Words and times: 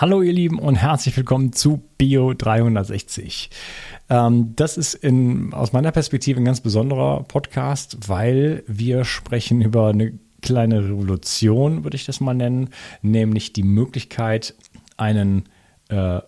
Hallo 0.00 0.22
ihr 0.22 0.32
Lieben 0.32 0.60
und 0.60 0.76
herzlich 0.76 1.16
willkommen 1.16 1.52
zu 1.52 1.82
Bio 1.98 2.32
360. 2.32 3.50
Ähm, 4.08 4.52
das 4.54 4.78
ist 4.78 4.94
in, 4.94 5.52
aus 5.52 5.72
meiner 5.72 5.90
Perspektive 5.90 6.40
ein 6.40 6.44
ganz 6.44 6.60
besonderer 6.60 7.24
Podcast, 7.24 8.08
weil 8.08 8.62
wir 8.68 9.04
sprechen 9.04 9.60
über 9.60 9.88
eine 9.88 10.16
kleine 10.40 10.84
Revolution, 10.84 11.82
würde 11.82 11.96
ich 11.96 12.06
das 12.06 12.20
mal 12.20 12.34
nennen, 12.34 12.68
nämlich 13.02 13.52
die 13.52 13.64
Möglichkeit, 13.64 14.54
einen 14.96 15.48
äh, 15.88 16.20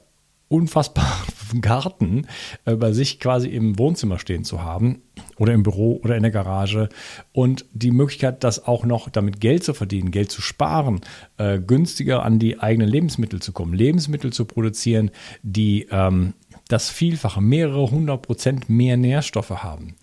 unfassbaren 0.48 1.60
Garten 1.60 2.26
äh, 2.64 2.74
bei 2.74 2.90
sich 2.90 3.20
quasi 3.20 3.50
im 3.50 3.78
Wohnzimmer 3.78 4.18
stehen 4.18 4.42
zu 4.42 4.64
haben 4.64 5.00
oder 5.40 5.54
im 5.54 5.62
Büro 5.62 5.98
oder 6.04 6.16
in 6.16 6.22
der 6.22 6.30
Garage 6.30 6.90
und 7.32 7.64
die 7.72 7.90
Möglichkeit, 7.90 8.44
das 8.44 8.66
auch 8.66 8.84
noch 8.84 9.08
damit 9.08 9.40
Geld 9.40 9.64
zu 9.64 9.72
verdienen, 9.72 10.10
Geld 10.10 10.30
zu 10.30 10.42
sparen, 10.42 11.00
äh, 11.38 11.58
günstiger 11.58 12.22
an 12.22 12.38
die 12.38 12.60
eigenen 12.60 12.88
Lebensmittel 12.88 13.40
zu 13.40 13.52
kommen, 13.52 13.72
Lebensmittel 13.72 14.32
zu 14.34 14.44
produzieren, 14.44 15.10
die 15.42 15.88
ähm, 15.90 16.34
das 16.68 16.90
Vielfache, 16.90 17.40
mehrere 17.40 17.90
hundert 17.90 18.22
Prozent 18.22 18.68
mehr 18.68 18.98
Nährstoffe 18.98 19.50
haben. 19.50 19.96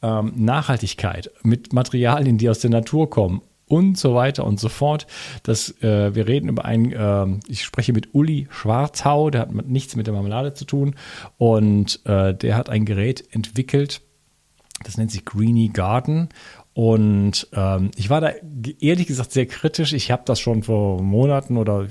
Ähm, 0.00 0.32
Nachhaltigkeit 0.36 1.30
mit 1.42 1.72
Materialien, 1.72 2.38
die 2.38 2.48
aus 2.48 2.60
der 2.60 2.70
Natur 2.70 3.10
kommen 3.10 3.42
und 3.66 3.98
so 3.98 4.14
weiter 4.14 4.44
und 4.44 4.60
so 4.60 4.68
fort. 4.68 5.08
Das, 5.42 5.70
äh, 5.82 6.14
wir 6.14 6.28
reden 6.28 6.48
über 6.48 6.64
einen, 6.64 6.92
äh, 6.92 7.40
ich 7.48 7.64
spreche 7.64 7.92
mit 7.92 8.14
Uli 8.14 8.46
Schwarzhau, 8.50 9.30
der 9.30 9.42
hat 9.42 9.52
nichts 9.66 9.96
mit 9.96 10.06
der 10.06 10.14
Marmelade 10.14 10.54
zu 10.54 10.64
tun 10.64 10.94
und 11.36 12.00
äh, 12.04 12.32
der 12.34 12.56
hat 12.56 12.68
ein 12.70 12.84
Gerät 12.84 13.24
entwickelt, 13.32 14.02
das 14.84 14.96
nennt 14.96 15.10
sich 15.10 15.24
Greeny 15.24 15.68
Garden 15.68 16.28
und 16.74 17.46
ähm, 17.52 17.92
ich 17.96 18.10
war 18.10 18.20
da 18.20 18.32
ehrlich 18.80 19.06
gesagt 19.06 19.30
sehr 19.30 19.46
kritisch. 19.46 19.92
Ich 19.92 20.10
habe 20.10 20.24
das 20.26 20.40
schon 20.40 20.64
vor 20.64 21.00
Monaten 21.00 21.56
oder 21.56 21.86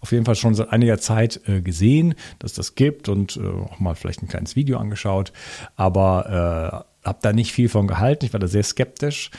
auf 0.00 0.12
jeden 0.12 0.24
Fall 0.24 0.36
schon 0.36 0.54
seit 0.54 0.70
einiger 0.70 0.98
Zeit 0.98 1.40
äh, 1.48 1.60
gesehen, 1.60 2.14
dass 2.38 2.52
das 2.52 2.76
gibt 2.76 3.08
und 3.08 3.36
äh, 3.36 3.40
auch 3.40 3.80
mal 3.80 3.96
vielleicht 3.96 4.22
ein 4.22 4.28
kleines 4.28 4.54
Video 4.54 4.78
angeschaut, 4.78 5.32
aber 5.74 6.84
äh, 7.04 7.06
habe 7.08 7.18
da 7.22 7.32
nicht 7.32 7.52
viel 7.52 7.68
von 7.68 7.88
gehalten. 7.88 8.24
Ich 8.24 8.32
war 8.32 8.40
da 8.40 8.46
sehr 8.46 8.62
skeptisch. 8.62 9.30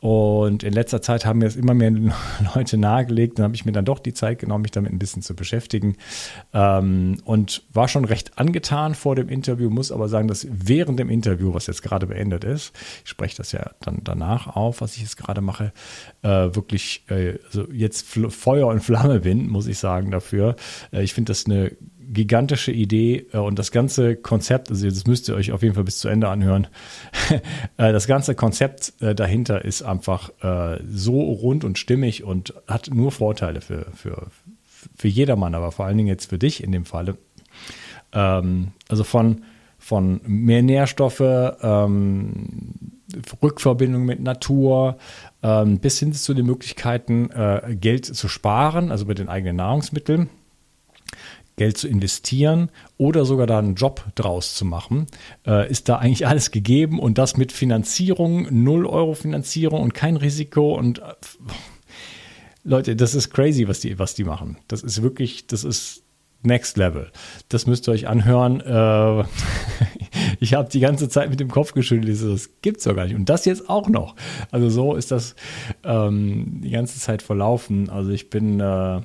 Und 0.00 0.62
in 0.62 0.72
letzter 0.72 1.02
Zeit 1.02 1.26
haben 1.26 1.40
mir 1.40 1.46
es 1.46 1.56
immer 1.56 1.74
mehr 1.74 1.90
Leute 2.54 2.76
nahegelegt. 2.76 3.38
Dann 3.38 3.44
habe 3.44 3.54
ich 3.54 3.64
mir 3.64 3.72
dann 3.72 3.84
doch 3.84 3.98
die 3.98 4.14
Zeit 4.14 4.38
genommen, 4.38 4.62
mich 4.62 4.70
damit 4.70 4.92
ein 4.92 4.98
bisschen 4.98 5.22
zu 5.22 5.34
beschäftigen. 5.34 5.96
Ähm, 6.52 7.20
und 7.24 7.64
war 7.72 7.88
schon 7.88 8.04
recht 8.04 8.38
angetan 8.38 8.94
vor 8.94 9.16
dem 9.16 9.28
Interview, 9.28 9.70
muss 9.70 9.90
aber 9.90 10.08
sagen, 10.08 10.28
dass 10.28 10.46
während 10.50 11.00
dem 11.00 11.10
Interview, 11.10 11.52
was 11.52 11.66
jetzt 11.66 11.82
gerade 11.82 12.06
beendet 12.06 12.44
ist, 12.44 12.72
ich 13.04 13.10
spreche 13.10 13.36
das 13.36 13.52
ja 13.52 13.70
dann 13.80 14.00
danach 14.04 14.54
auf, 14.54 14.80
was 14.80 14.96
ich 14.96 15.02
jetzt 15.02 15.16
gerade 15.16 15.40
mache, 15.40 15.72
äh, 16.22 16.28
wirklich 16.28 17.04
äh, 17.08 17.38
also 17.46 17.66
jetzt 17.72 18.06
Feuer 18.06 18.68
und 18.68 18.80
Flamme 18.80 19.20
bin, 19.20 19.48
muss 19.48 19.66
ich 19.66 19.78
sagen, 19.78 20.10
dafür. 20.10 20.56
Äh, 20.92 21.02
ich 21.02 21.14
finde 21.14 21.30
das 21.30 21.46
eine 21.46 21.72
gigantische 22.12 22.72
Idee 22.72 23.26
äh, 23.32 23.38
und 23.38 23.58
das 23.58 23.70
ganze 23.70 24.16
Konzept, 24.16 24.70
also 24.70 24.88
das 24.88 25.06
müsst 25.06 25.28
ihr 25.28 25.34
euch 25.34 25.52
auf 25.52 25.62
jeden 25.62 25.74
Fall 25.74 25.84
bis 25.84 25.98
zu 25.98 26.08
Ende 26.08 26.28
anhören. 26.28 26.66
Äh, 27.76 27.92
das 27.92 28.06
ganze 28.06 28.34
Konzept 28.34 28.94
äh, 29.00 29.14
dahinter 29.14 29.64
ist 29.64 29.82
einfach 29.82 30.30
so 30.90 31.20
rund 31.20 31.64
und 31.64 31.78
stimmig 31.78 32.24
und 32.24 32.54
hat 32.66 32.90
nur 32.92 33.12
Vorteile 33.12 33.60
für, 33.60 33.86
für, 33.94 34.28
für 34.96 35.08
jedermann, 35.08 35.54
aber 35.54 35.70
vor 35.70 35.86
allen 35.86 35.96
Dingen 35.96 36.08
jetzt 36.08 36.30
für 36.30 36.38
dich 36.38 36.62
in 36.62 36.72
dem 36.72 36.84
Falle. 36.84 37.18
Ähm, 38.12 38.68
also 38.88 39.04
von, 39.04 39.42
von 39.78 40.20
mehr 40.26 40.62
Nährstoffe, 40.62 41.20
ähm, 41.20 43.02
Rückverbindung 43.42 44.04
mit 44.04 44.20
Natur, 44.20 44.96
ähm, 45.42 45.78
bis 45.78 45.98
hin 45.98 46.12
zu 46.12 46.34
den 46.34 46.46
Möglichkeiten, 46.46 47.30
Geld 47.80 48.06
zu 48.06 48.28
sparen, 48.28 48.90
also 48.90 49.04
mit 49.04 49.18
den 49.18 49.28
eigenen 49.28 49.56
Nahrungsmitteln 49.56 50.30
Geld 51.58 51.76
zu 51.76 51.86
investieren 51.88 52.70
oder 52.96 53.26
sogar 53.26 53.46
da 53.46 53.58
einen 53.58 53.74
Job 53.74 54.02
draus 54.14 54.54
zu 54.54 54.64
machen, 54.64 55.06
äh, 55.46 55.70
ist 55.70 55.90
da 55.90 55.96
eigentlich 55.96 56.26
alles 56.26 56.50
gegeben 56.50 56.98
und 56.98 57.18
das 57.18 57.36
mit 57.36 57.52
Finanzierung, 57.52 58.48
0 58.50 58.86
Euro 58.86 59.12
Finanzierung 59.14 59.82
und 59.82 59.92
kein 59.92 60.16
Risiko 60.16 60.74
und 60.74 61.00
äh, 61.00 61.02
Leute, 62.64 62.96
das 62.96 63.14
ist 63.14 63.30
crazy, 63.30 63.68
was 63.68 63.80
die, 63.80 63.98
was 63.98 64.14
die 64.14 64.24
machen. 64.24 64.58
Das 64.68 64.82
ist 64.82 65.02
wirklich, 65.02 65.46
das 65.46 65.64
ist 65.64 66.02
Next 66.42 66.76
Level. 66.76 67.10
Das 67.48 67.66
müsst 67.66 67.88
ihr 67.88 67.92
euch 67.92 68.06
anhören. 68.06 68.60
Äh, 68.60 69.24
ich 70.40 70.54
habe 70.54 70.68
die 70.68 70.80
ganze 70.80 71.08
Zeit 71.08 71.30
mit 71.30 71.40
dem 71.40 71.50
Kopf 71.50 71.72
geschüttelt. 71.72 72.22
Das 72.22 72.50
gibt's 72.62 72.84
doch 72.84 72.94
gar 72.94 73.06
nicht. 73.06 73.16
Und 73.16 73.28
das 73.28 73.44
jetzt 73.44 73.68
auch 73.68 73.88
noch. 73.88 74.14
Also 74.50 74.70
so 74.70 74.94
ist 74.94 75.10
das 75.10 75.34
ähm, 75.82 76.60
die 76.62 76.70
ganze 76.70 77.00
Zeit 77.00 77.22
verlaufen. 77.22 77.90
Also 77.90 78.10
ich 78.10 78.30
bin 78.30 78.60
äh, 78.60 79.00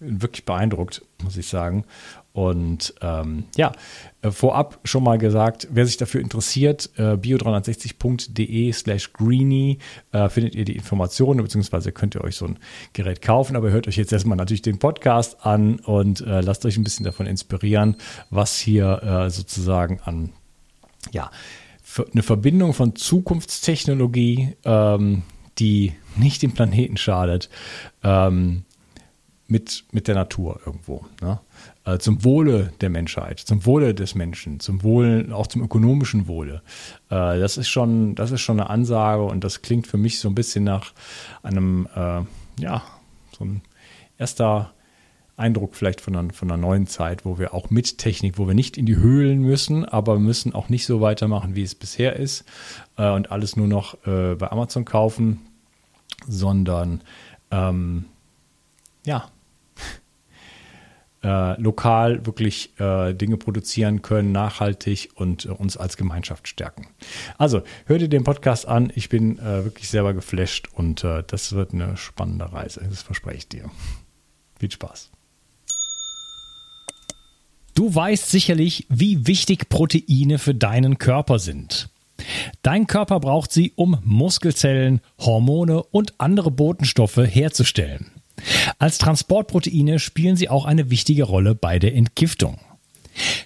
wirklich 0.00 0.44
beeindruckt, 0.44 1.02
muss 1.22 1.36
ich 1.36 1.46
sagen. 1.46 1.84
Und 2.32 2.94
ähm, 3.00 3.46
ja, 3.56 3.72
äh, 4.22 4.30
vorab 4.30 4.78
schon 4.84 5.02
mal 5.02 5.18
gesagt, 5.18 5.66
wer 5.72 5.86
sich 5.86 5.96
dafür 5.96 6.20
interessiert, 6.20 6.90
äh, 6.96 7.14
bio360.de 7.14 8.72
slash 8.72 9.12
greenie 9.12 9.78
äh, 10.12 10.28
findet 10.28 10.54
ihr 10.54 10.64
die 10.64 10.76
Informationen, 10.76 11.42
beziehungsweise 11.42 11.90
könnt 11.90 12.14
ihr 12.14 12.22
euch 12.22 12.36
so 12.36 12.46
ein 12.46 12.58
Gerät 12.92 13.22
kaufen. 13.22 13.56
Aber 13.56 13.70
hört 13.70 13.88
euch 13.88 13.96
jetzt 13.96 14.12
erstmal 14.12 14.36
natürlich 14.36 14.62
den 14.62 14.78
Podcast 14.78 15.44
an 15.44 15.80
und 15.80 16.20
äh, 16.20 16.40
lasst 16.40 16.64
euch 16.64 16.76
ein 16.76 16.84
bisschen 16.84 17.04
davon 17.04 17.26
inspirieren, 17.26 17.96
was 18.30 18.56
hier 18.56 19.02
äh, 19.02 19.30
sozusagen 19.30 20.00
an, 20.04 20.30
ja, 21.10 21.30
eine 22.12 22.22
Verbindung 22.22 22.72
von 22.74 22.94
Zukunftstechnologie, 22.94 24.54
ähm, 24.64 25.22
die 25.58 25.94
nicht 26.16 26.42
dem 26.42 26.52
Planeten 26.52 26.96
schadet, 26.96 27.48
ähm, 28.04 28.64
mit, 29.48 29.84
mit 29.92 30.06
der 30.06 30.14
Natur 30.14 30.60
irgendwo. 30.64 31.06
Ne? 31.22 31.40
Äh, 31.84 31.98
zum 31.98 32.22
Wohle 32.22 32.72
der 32.82 32.90
Menschheit, 32.90 33.40
zum 33.40 33.64
Wohle 33.64 33.94
des 33.94 34.14
Menschen, 34.14 34.60
zum 34.60 34.82
Wohle, 34.82 35.34
auch 35.34 35.46
zum 35.46 35.62
ökonomischen 35.62 36.28
Wohle. 36.28 36.62
Äh, 37.08 37.40
das 37.40 37.56
ist 37.56 37.68
schon, 37.68 38.14
das 38.14 38.30
ist 38.30 38.42
schon 38.42 38.60
eine 38.60 38.68
Ansage 38.68 39.22
und 39.22 39.42
das 39.42 39.62
klingt 39.62 39.86
für 39.86 39.96
mich 39.96 40.20
so 40.20 40.28
ein 40.28 40.34
bisschen 40.34 40.64
nach 40.64 40.92
einem, 41.42 41.88
äh, 41.96 42.20
ja, 42.60 42.82
so 43.36 43.44
ein 43.46 43.62
erster 44.18 44.74
Eindruck 45.38 45.74
vielleicht 45.74 46.02
von 46.02 46.14
einer, 46.14 46.32
von 46.34 46.50
einer 46.50 46.60
neuen 46.60 46.86
Zeit, 46.86 47.24
wo 47.24 47.38
wir 47.38 47.54
auch 47.54 47.70
mit 47.70 47.96
Technik, 47.96 48.36
wo 48.36 48.46
wir 48.46 48.54
nicht 48.54 48.76
in 48.76 48.84
die 48.84 48.96
Höhlen 48.96 49.40
müssen, 49.40 49.86
aber 49.86 50.18
müssen 50.18 50.52
auch 50.52 50.68
nicht 50.68 50.84
so 50.84 51.00
weitermachen, 51.00 51.54
wie 51.54 51.62
es 51.62 51.74
bisher 51.74 52.16
ist 52.16 52.44
äh, 52.98 53.08
und 53.10 53.32
alles 53.32 53.56
nur 53.56 53.66
noch 53.66 53.96
bei 54.04 54.50
Amazon 54.50 54.84
kaufen, 54.84 55.40
sondern 56.26 57.00
ähm, 57.50 58.04
ja, 59.06 59.30
äh, 61.22 61.60
lokal 61.60 62.26
wirklich 62.26 62.78
äh, 62.78 63.14
Dinge 63.14 63.36
produzieren 63.36 64.02
können, 64.02 64.32
nachhaltig 64.32 65.10
und 65.14 65.46
äh, 65.46 65.48
uns 65.48 65.76
als 65.76 65.96
Gemeinschaft 65.96 66.48
stärken. 66.48 66.88
Also, 67.38 67.62
hör 67.86 67.98
dir 67.98 68.08
den 68.08 68.24
Podcast 68.24 68.66
an. 68.66 68.92
Ich 68.94 69.08
bin 69.08 69.38
äh, 69.38 69.64
wirklich 69.64 69.88
selber 69.88 70.14
geflasht 70.14 70.68
und 70.72 71.04
äh, 71.04 71.22
das 71.26 71.52
wird 71.52 71.72
eine 71.74 71.96
spannende 71.96 72.52
Reise. 72.52 72.86
Das 72.88 73.02
verspreche 73.02 73.38
ich 73.38 73.48
dir. 73.48 73.70
Viel 74.58 74.70
Spaß. 74.70 75.10
Du 77.74 77.94
weißt 77.94 78.28
sicherlich, 78.30 78.86
wie 78.88 79.26
wichtig 79.28 79.68
Proteine 79.68 80.38
für 80.38 80.54
deinen 80.54 80.98
Körper 80.98 81.38
sind. 81.38 81.90
Dein 82.62 82.88
Körper 82.88 83.20
braucht 83.20 83.52
sie, 83.52 83.72
um 83.76 83.98
Muskelzellen, 84.02 85.00
Hormone 85.18 85.84
und 85.84 86.14
andere 86.18 86.50
Botenstoffe 86.50 87.18
herzustellen. 87.18 88.10
Als 88.78 88.98
Transportproteine 88.98 89.98
spielen 89.98 90.36
sie 90.36 90.48
auch 90.48 90.64
eine 90.64 90.90
wichtige 90.90 91.24
Rolle 91.24 91.54
bei 91.54 91.78
der 91.78 91.94
Entgiftung. 91.94 92.58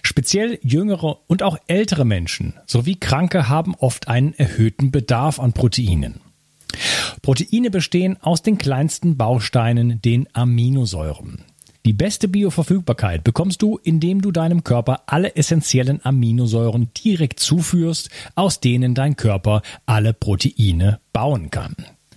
Speziell 0.03 0.59
jüngere 0.61 1.17
und 1.27 1.41
auch 1.41 1.57
ältere 1.67 2.05
Menschen 2.05 2.53
sowie 2.67 2.95
Kranke 2.95 3.49
haben 3.49 3.75
oft 3.75 4.07
einen 4.07 4.33
erhöhten 4.33 4.91
Bedarf 4.91 5.39
an 5.39 5.53
Proteinen. 5.53 6.21
Proteine 7.21 7.69
bestehen 7.69 8.17
aus 8.21 8.41
den 8.41 8.57
kleinsten 8.57 9.17
Bausteinen, 9.17 10.01
den 10.01 10.27
Aminosäuren. 10.33 11.43
Die 11.85 11.93
beste 11.93 12.29
Bioverfügbarkeit 12.29 13.25
bekommst 13.25 13.61
du, 13.61 13.77
indem 13.83 14.21
du 14.21 14.31
deinem 14.31 14.63
Körper 14.63 15.01
alle 15.05 15.35
essentiellen 15.35 16.03
Aminosäuren 16.03 16.89
direkt 17.03 17.39
zuführst, 17.41 18.09
aus 18.35 18.61
denen 18.61 18.95
dein 18.95 19.17
Körper 19.17 19.61
alle 19.85 20.13
Proteine 20.13 20.99
bauen 21.11 21.51
kann. 21.51 21.75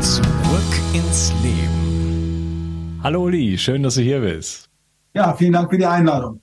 Zurück 0.00 0.22
ins 0.94 1.32
Leben. 1.42 3.00
Hallo 3.02 3.24
Uli, 3.24 3.58
schön, 3.58 3.82
dass 3.82 3.96
du 3.96 4.02
hier 4.02 4.20
bist. 4.20 4.68
Ja, 5.12 5.34
vielen 5.34 5.52
Dank 5.52 5.70
für 5.70 5.78
die 5.78 5.86
Einladung. 5.86 6.40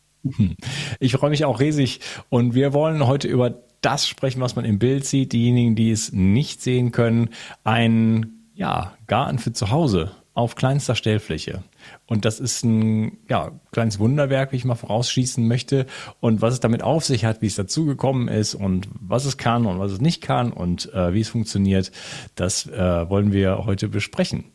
Ich 0.99 1.13
freue 1.13 1.29
mich 1.29 1.45
auch 1.45 1.59
riesig 1.59 2.01
und 2.29 2.53
wir 2.55 2.73
wollen 2.73 3.05
heute 3.05 3.27
über 3.27 3.53
das 3.81 4.07
sprechen, 4.07 4.41
was 4.41 4.55
man 4.55 4.65
im 4.65 4.79
Bild 4.79 5.05
sieht. 5.05 5.33
Diejenigen, 5.33 5.75
die 5.75 5.91
es 5.91 6.11
nicht 6.11 6.61
sehen 6.61 6.91
können, 6.91 7.29
ein 7.63 8.49
ja, 8.55 8.93
Garten 9.07 9.39
für 9.39 9.53
zu 9.53 9.71
Hause 9.71 10.11
auf 10.33 10.55
kleinster 10.55 10.95
Stellfläche. 10.95 11.63
Und 12.07 12.25
das 12.25 12.39
ist 12.39 12.63
ein 12.63 13.17
ja, 13.29 13.51
kleines 13.71 13.99
Wunderwerk, 13.99 14.51
wie 14.51 14.57
ich 14.57 14.65
mal 14.65 14.75
vorausschießen 14.75 15.47
möchte. 15.47 15.85
Und 16.19 16.41
was 16.41 16.53
es 16.53 16.59
damit 16.59 16.83
auf 16.83 17.03
sich 17.03 17.25
hat, 17.25 17.41
wie 17.41 17.47
es 17.47 17.55
dazu 17.55 17.85
gekommen 17.85 18.27
ist 18.27 18.55
und 18.55 18.87
was 18.99 19.25
es 19.25 19.37
kann 19.37 19.65
und 19.65 19.79
was 19.79 19.91
es 19.91 20.01
nicht 20.01 20.21
kann 20.21 20.51
und 20.51 20.93
äh, 20.93 21.13
wie 21.13 21.21
es 21.21 21.29
funktioniert, 21.29 21.91
das 22.35 22.67
äh, 22.67 23.09
wollen 23.09 23.31
wir 23.31 23.65
heute 23.65 23.87
besprechen. 23.87 24.45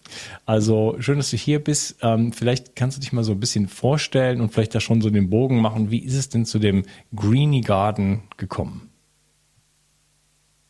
Also 0.47 0.97
schön, 1.01 1.19
dass 1.19 1.31
du 1.31 1.37
hier 1.37 1.63
bist. 1.63 1.99
Ähm, 2.03 2.33
vielleicht 2.33 2.77
kannst 2.77 2.97
du 2.97 3.01
dich 3.01 3.13
mal 3.13 3.25
so 3.25 3.33
ein 3.33 3.41
bisschen 3.41 3.69
vorstellen 3.69 4.41
und 4.41 4.53
vielleicht 4.53 4.75
da 4.75 4.81
schon 4.81 5.01
so 5.01 5.11
den 5.11 5.31
Bogen 5.31 5.61
machen. 5.61 5.91
Wie 5.91 6.05
ist 6.05 6.15
es 6.15 6.29
denn 6.29 6.45
zu 6.45 6.59
dem 6.59 6.85
Greenie 7.15 7.63
Garden 7.63 8.23
gekommen? 8.37 8.91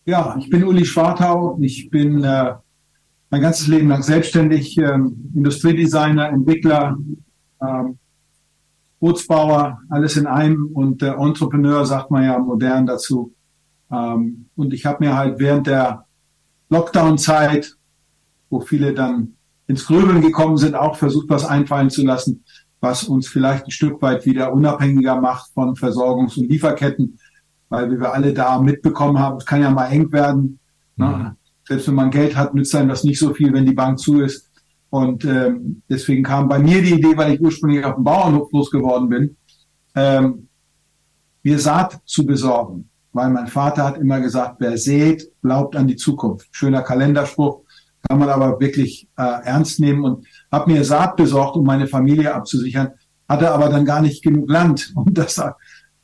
Ja, 0.07 0.37
ich 0.39 0.49
bin 0.51 0.65
Uli 0.65 0.85
Schwartau. 0.85 1.59
Ich 1.61 1.91
bin 1.91 2.25
äh, 2.25 2.55
mein 3.31 3.41
ganzes 3.41 3.69
Leben 3.69 3.89
lang 3.89 4.03
selbstständig, 4.03 4.77
ähm, 4.79 5.31
Industriedesigner, 5.35 6.29
Entwickler, 6.29 6.99
ähm, 7.63 7.99
Bootsbauer, 8.99 9.81
alles 9.89 10.17
in 10.17 10.27
einem 10.27 10.67
und 10.67 11.03
äh, 11.03 11.13
Entrepreneur 11.13 11.87
sagt 11.87 12.11
man 12.11 12.25
ja 12.25 12.39
modern 12.39 12.87
dazu. 12.87 13.33
Ähm, 13.91 14.47
und 14.57 14.75
ich 14.75 14.85
habe 14.85 15.05
mir 15.05 15.17
halt 15.17 15.39
während 15.39 15.69
der 15.69 16.05
Lockdown-Zeit, 16.69 17.77
wo 18.51 18.61
viele 18.61 18.93
dann 18.93 19.37
ins 19.69 19.87
Grübeln 19.87 20.21
gekommen 20.21 20.57
sind, 20.57 20.75
auch 20.75 20.97
versucht, 20.97 21.29
was 21.31 21.45
einfallen 21.45 21.91
zu 21.91 22.05
lassen, 22.05 22.45
was 22.81 23.05
uns 23.05 23.29
vielleicht 23.29 23.67
ein 23.67 23.71
Stück 23.71 24.03
weit 24.03 24.27
wieder 24.27 24.53
unabhängiger 24.53 25.21
macht 25.21 25.53
von 25.55 25.77
Versorgungs- 25.77 26.37
und 26.37 26.49
Lieferketten, 26.49 27.19
weil 27.69 27.91
wie 27.91 28.01
wir 28.01 28.13
alle 28.13 28.35
da 28.35 28.61
mitbekommen 28.61 29.19
haben, 29.21 29.39
es 29.39 29.47
kann 29.47 29.63
ja 29.63 29.71
mal 29.71 29.87
eng 29.87 30.11
werden. 30.13 30.59
Ne? 30.97 31.37
Selbst 31.71 31.87
wenn 31.87 31.95
man 31.95 32.11
Geld 32.11 32.35
hat, 32.35 32.53
nützt 32.53 32.75
einem 32.75 32.89
das 32.89 33.05
nicht 33.05 33.21
so 33.21 33.33
viel, 33.33 33.53
wenn 33.53 33.65
die 33.65 33.75
Bank 33.75 34.01
zu 34.01 34.23
ist. 34.23 34.51
Und 34.91 35.25
ähm, 35.25 35.83
deswegen 35.89 36.25
kam 36.25 36.49
bei 36.49 36.59
mir 36.59 36.83
die 36.83 36.95
Idee, 36.95 37.17
weil 37.17 37.35
ich 37.35 37.41
ursprünglich 37.41 37.85
auf 37.85 37.95
dem 37.95 38.03
Bauernhof 38.03 38.51
losgeworden 38.51 39.09
bin, 39.09 39.37
ähm, 39.95 40.49
mir 41.45 41.61
Saat 41.61 42.01
zu 42.07 42.27
besorgen. 42.27 42.91
Weil 43.13 43.31
mein 43.31 43.47
Vater 43.47 43.85
hat 43.85 43.99
immer 43.99 44.19
gesagt, 44.19 44.57
wer 44.59 44.77
sät, 44.79 45.31
glaubt 45.43 45.77
an 45.77 45.87
die 45.87 45.95
Zukunft. 45.95 46.49
Schöner 46.51 46.83
Kalenderspruch, 46.83 47.61
kann 48.09 48.19
man 48.19 48.31
aber 48.31 48.59
wirklich 48.59 49.09
äh, 49.17 49.23
ernst 49.23 49.79
nehmen 49.79 50.03
und 50.03 50.27
habe 50.51 50.73
mir 50.73 50.85
Saat 50.85 51.15
besorgt, 51.15 51.55
um 51.55 51.65
meine 51.65 51.87
Familie 51.87 52.35
abzusichern, 52.35 52.91
hatte 53.29 53.53
aber 53.53 53.69
dann 53.69 53.85
gar 53.85 54.03
nicht 54.03 54.25
genug 54.25 54.51
Land, 54.51 54.91
um 54.97 55.15
das 55.15 55.41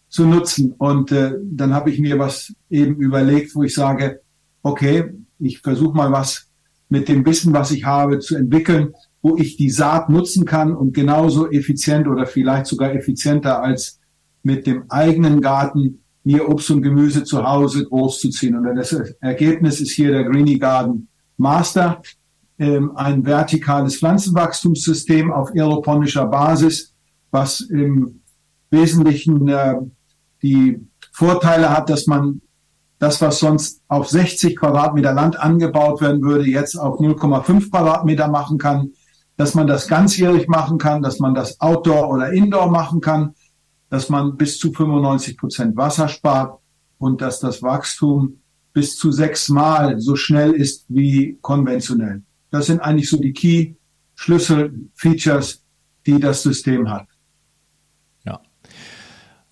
zu 0.09 0.27
nutzen. 0.27 0.77
Und 0.79 1.11
äh, 1.11 1.35
dann 1.43 1.75
habe 1.75 1.91
ich 1.91 1.99
mir 1.99 2.21
was 2.21 2.55
eben 2.71 3.01
überlegt, 3.01 3.57
wo 3.57 3.65
ich 3.65 3.75
sage, 3.75 4.21
okay, 4.63 5.13
ich 5.39 5.61
versuche 5.61 5.97
mal 5.97 6.13
was 6.13 6.49
mit 6.89 7.09
dem 7.09 7.25
Wissen, 7.27 7.53
was 7.53 7.71
ich 7.71 7.85
habe, 7.85 8.19
zu 8.21 8.37
entwickeln, 8.37 8.95
wo 9.23 9.37
ich 9.37 9.57
die 9.57 9.71
Saat 9.71 10.09
nutzen 10.09 10.45
kann 10.45 10.75
und 10.75 10.95
genauso 10.95 11.51
effizient 11.51 12.07
oder 12.07 12.27
vielleicht 12.27 12.67
sogar 12.67 12.95
effizienter 12.95 13.63
als 13.63 13.99
mit 14.43 14.67
dem 14.67 14.85
eigenen 14.89 15.41
Garten 15.41 16.03
mir 16.23 16.49
Obst 16.49 16.71
und 16.71 16.83
Gemüse 16.83 17.25
zu 17.25 17.45
Hause 17.45 17.85
großzuziehen. 17.85 18.57
Und 18.57 18.77
das 18.77 18.93
Ergebnis 19.21 19.81
ist 19.81 19.93
hier 19.93 20.13
der 20.13 20.25
Greenie 20.25 20.59
Garden 20.59 21.09
Master, 21.37 22.03
ähm, 22.59 22.97
ein 22.97 23.25
vertikales 23.25 23.99
Pflanzenwachstumssystem 23.99 25.33
auf 25.33 25.51
aeroponischer 25.55 26.27
Basis, 26.27 26.95
was 27.31 27.61
im 27.61 28.23
Wesentlichen 28.71 29.49
äh, 29.49 29.75
die 30.43 30.81
Vorteile 31.13 31.71
hat, 31.71 31.91
dass 31.91 32.07
man 32.07 32.41
das, 32.99 33.21
was 33.21 33.39
sonst 33.39 33.83
auf 33.89 34.09
60 34.09 34.57
Quadratmeter 34.57 35.13
Land 35.13 35.39
angebaut 35.39 36.01
werden 36.01 36.23
würde, 36.23 36.49
jetzt 36.49 36.77
auf 36.77 36.99
0,5 36.99 37.71
Quadratmeter 37.71 38.29
machen 38.29 38.59
kann, 38.59 38.91
dass 39.37 39.55
man 39.55 39.67
das 39.67 39.87
ganzjährig 39.87 40.49
machen 40.49 40.79
kann, 40.79 41.03
dass 41.03 41.19
man 41.19 41.35
das 41.35 41.61
Outdoor 41.61 42.11
oder 42.11 42.33
Indoor 42.33 42.71
machen 42.71 43.01
kann, 43.01 43.35
dass 43.91 44.09
man 44.09 44.37
bis 44.37 44.59
zu 44.59 44.73
95 44.73 45.37
Prozent 45.37 45.77
Wasser 45.77 46.09
spart 46.09 46.59
und 46.99 47.21
dass 47.21 47.41
das 47.41 47.63
Wachstum 47.63 48.41
bis 48.73 48.97
zu 48.97 49.13
sechsmal 49.13 50.01
so 50.01 50.17
schnell 50.17 50.53
ist 50.53 50.87
wie 50.89 51.39
konventionell. 51.41 52.23
Das 52.51 52.67
sind 52.67 52.81
eigentlich 52.81 53.09
so 53.09 53.19
die 53.19 53.33
Key 53.33 53.75
Schlüssel 54.15 54.89
Features, 54.95 55.63
die 56.07 56.19
das 56.19 56.43
System 56.43 56.91
hat. 56.91 57.07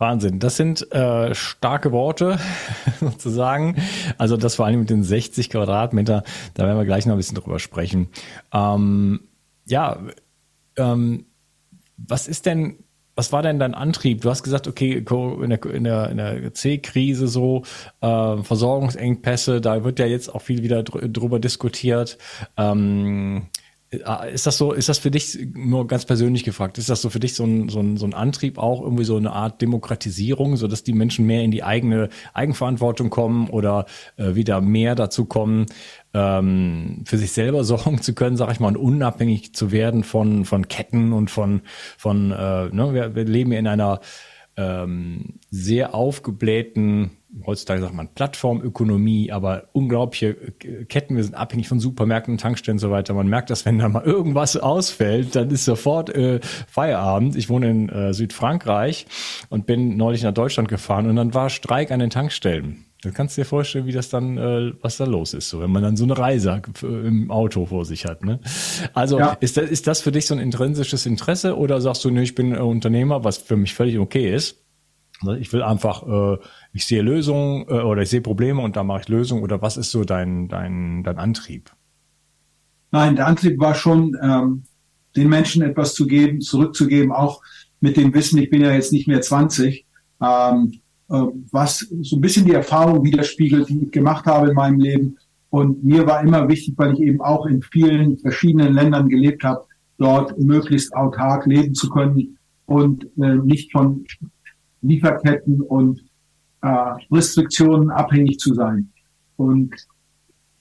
Wahnsinn. 0.04 0.38
Das 0.38 0.58
sind 0.58 0.92
äh, 0.92 1.34
starke 1.34 1.90
Worte 1.90 2.38
sozusagen. 3.00 3.76
Also 4.18 4.36
das 4.36 4.56
vor 4.56 4.66
allem 4.66 4.80
mit 4.80 4.90
den 4.90 5.02
60 5.02 5.48
Quadratmeter, 5.48 6.24
da 6.52 6.66
werden 6.66 6.76
wir 6.76 6.84
gleich 6.84 7.06
noch 7.06 7.14
ein 7.14 7.16
bisschen 7.16 7.38
drüber 7.38 7.58
sprechen. 7.58 8.08
Ähm, 8.52 9.20
ja, 9.64 9.98
ähm, 10.76 11.24
was 11.96 12.28
ist 12.28 12.44
denn, 12.44 12.76
was 13.14 13.32
war 13.32 13.42
denn 13.42 13.58
dein 13.58 13.74
Antrieb? 13.74 14.20
Du 14.20 14.28
hast 14.28 14.42
gesagt, 14.42 14.68
okay, 14.68 14.92
in 14.92 15.50
der, 15.50 15.64
in 15.64 15.84
der, 15.84 16.10
in 16.10 16.16
der 16.18 16.52
C-Krise 16.52 17.26
so, 17.26 17.62
äh, 18.02 18.36
Versorgungsengpässe, 18.42 19.62
da 19.62 19.84
wird 19.84 19.98
ja 20.00 20.06
jetzt 20.06 20.34
auch 20.34 20.42
viel 20.42 20.62
wieder 20.62 20.82
drüber 20.82 21.38
diskutiert. 21.38 22.18
Ähm, 22.58 23.46
äh, 23.46 23.63
ist 24.32 24.46
das 24.46 24.58
so, 24.58 24.72
ist 24.72 24.88
das 24.88 24.98
für 24.98 25.10
dich 25.10 25.38
nur 25.54 25.86
ganz 25.86 26.04
persönlich 26.04 26.44
gefragt, 26.44 26.78
ist 26.78 26.88
das 26.88 27.02
so 27.02 27.10
für 27.10 27.20
dich 27.20 27.34
so 27.34 27.44
ein, 27.44 27.68
so 27.68 27.80
ein, 27.80 27.96
so 27.96 28.06
ein 28.06 28.14
Antrieb 28.14 28.58
auch, 28.58 28.82
irgendwie 28.82 29.04
so 29.04 29.16
eine 29.16 29.32
Art 29.32 29.60
Demokratisierung, 29.60 30.56
so 30.56 30.68
dass 30.68 30.82
die 30.82 30.92
Menschen 30.92 31.26
mehr 31.26 31.42
in 31.42 31.50
die 31.50 31.64
eigene 31.64 32.08
Eigenverantwortung 32.32 33.10
kommen 33.10 33.48
oder 33.48 33.86
äh, 34.16 34.34
wieder 34.34 34.60
mehr 34.60 34.94
dazu 34.94 35.24
kommen, 35.24 35.66
ähm, 36.14 37.02
für 37.04 37.18
sich 37.18 37.32
selber 37.32 37.64
sorgen 37.64 38.00
zu 38.00 38.14
können, 38.14 38.36
sag 38.36 38.50
ich 38.52 38.60
mal, 38.60 38.68
und 38.68 38.76
unabhängig 38.76 39.54
zu 39.54 39.72
werden 39.72 40.04
von, 40.04 40.44
von 40.44 40.68
Ketten 40.68 41.12
und 41.12 41.30
von, 41.30 41.62
von 41.98 42.30
äh, 42.30 42.68
ne, 42.68 42.94
wir, 42.94 43.14
wir 43.14 43.24
leben 43.24 43.52
in 43.52 43.66
einer 43.66 44.00
ähm, 44.56 45.40
sehr 45.50 45.94
aufgeblähten 45.94 47.18
heutzutage 47.46 47.80
sagt 47.80 47.94
man 47.94 48.08
Plattformökonomie, 48.08 49.32
aber 49.32 49.68
unglaubliche 49.72 50.34
Ketten. 50.34 51.16
Wir 51.16 51.24
sind 51.24 51.34
abhängig 51.34 51.68
von 51.68 51.80
Supermärkten, 51.80 52.38
Tankstellen 52.38 52.76
und 52.76 52.80
so 52.80 52.90
weiter. 52.90 53.14
Man 53.14 53.28
merkt, 53.28 53.50
dass 53.50 53.64
wenn 53.64 53.78
da 53.78 53.88
mal 53.88 54.04
irgendwas 54.04 54.56
ausfällt, 54.56 55.34
dann 55.34 55.50
ist 55.50 55.64
sofort 55.64 56.10
äh, 56.10 56.40
Feierabend. 56.68 57.36
Ich 57.36 57.48
wohne 57.48 57.70
in 57.70 57.88
äh, 57.88 58.14
Südfrankreich 58.14 59.06
und 59.48 59.66
bin 59.66 59.96
neulich 59.96 60.22
nach 60.22 60.34
Deutschland 60.34 60.68
gefahren 60.68 61.08
und 61.08 61.16
dann 61.16 61.34
war 61.34 61.50
Streik 61.50 61.90
an 61.90 62.00
den 62.00 62.10
Tankstellen. 62.10 62.84
Dann 63.04 63.14
kannst 63.14 63.36
du 63.36 63.42
dir 63.42 63.46
vorstellen, 63.46 63.86
wie 63.86 63.92
das 63.92 64.08
dann, 64.08 64.38
äh, 64.38 64.72
was 64.80 64.96
da 64.96 65.04
los 65.04 65.34
ist, 65.34 65.48
so 65.48 65.60
wenn 65.60 65.70
man 65.70 65.82
dann 65.82 65.96
so 65.96 66.04
eine 66.04 66.18
Reise 66.18 66.62
im 66.82 67.30
Auto 67.30 67.66
vor 67.66 67.84
sich 67.84 68.04
hat. 68.06 68.24
Ne? 68.24 68.40
Also 68.92 69.18
ja. 69.18 69.32
ist, 69.40 69.56
das, 69.56 69.70
ist 69.70 69.86
das 69.86 70.00
für 70.00 70.12
dich 70.12 70.26
so 70.26 70.34
ein 70.34 70.40
intrinsisches 70.40 71.06
Interesse 71.06 71.56
oder 71.56 71.80
sagst 71.80 72.04
du, 72.04 72.10
ne, 72.10 72.22
ich 72.22 72.34
bin 72.34 72.56
Unternehmer, 72.56 73.24
was 73.24 73.38
für 73.38 73.56
mich 73.56 73.74
völlig 73.74 73.98
okay 73.98 74.34
ist? 74.34 74.64
Also 75.20 75.34
ich 75.34 75.52
will 75.52 75.62
einfach, 75.62 76.02
äh, 76.06 76.38
ich 76.72 76.86
sehe 76.86 77.02
Lösungen 77.02 77.66
äh, 77.68 77.80
oder 77.80 78.02
ich 78.02 78.10
sehe 78.10 78.20
Probleme 78.20 78.62
und 78.62 78.76
da 78.76 78.82
mache 78.82 79.02
ich 79.02 79.08
Lösungen 79.08 79.42
oder 79.42 79.62
was 79.62 79.76
ist 79.76 79.90
so 79.90 80.04
dein, 80.04 80.48
dein, 80.48 81.02
dein 81.04 81.18
Antrieb? 81.18 81.70
Nein, 82.90 83.16
der 83.16 83.26
Antrieb 83.26 83.58
war 83.58 83.74
schon, 83.74 84.16
ähm, 84.22 84.64
den 85.16 85.28
Menschen 85.28 85.62
etwas 85.62 85.94
zu 85.94 86.06
geben, 86.06 86.40
zurückzugeben, 86.40 87.12
auch 87.12 87.42
mit 87.80 87.96
dem 87.96 88.14
Wissen, 88.14 88.38
ich 88.38 88.50
bin 88.50 88.62
ja 88.62 88.72
jetzt 88.72 88.92
nicht 88.92 89.06
mehr 89.06 89.20
20, 89.20 89.86
ähm, 90.22 90.72
äh, 90.72 90.78
was 91.08 91.86
so 92.02 92.16
ein 92.16 92.20
bisschen 92.20 92.46
die 92.46 92.54
Erfahrung 92.54 93.04
widerspiegelt, 93.04 93.68
die 93.68 93.84
ich 93.84 93.90
gemacht 93.90 94.26
habe 94.26 94.48
in 94.48 94.54
meinem 94.54 94.80
Leben. 94.80 95.18
Und 95.50 95.84
mir 95.84 96.06
war 96.06 96.22
immer 96.22 96.48
wichtig, 96.48 96.74
weil 96.76 96.94
ich 96.94 97.00
eben 97.00 97.20
auch 97.20 97.46
in 97.46 97.62
vielen 97.62 98.18
verschiedenen 98.18 98.74
Ländern 98.74 99.08
gelebt 99.08 99.44
habe, 99.44 99.64
dort 99.98 100.38
möglichst 100.38 100.94
autark 100.94 101.46
leben 101.46 101.74
zu 101.74 101.88
können 101.90 102.38
und 102.66 103.04
äh, 103.18 103.36
nicht 103.36 103.70
von 103.70 104.04
Lieferketten 104.82 105.60
und 105.60 106.00
äh, 106.62 106.94
Restriktionen 107.12 107.90
abhängig 107.90 108.38
zu 108.38 108.54
sein. 108.54 108.90
Und 109.36 109.74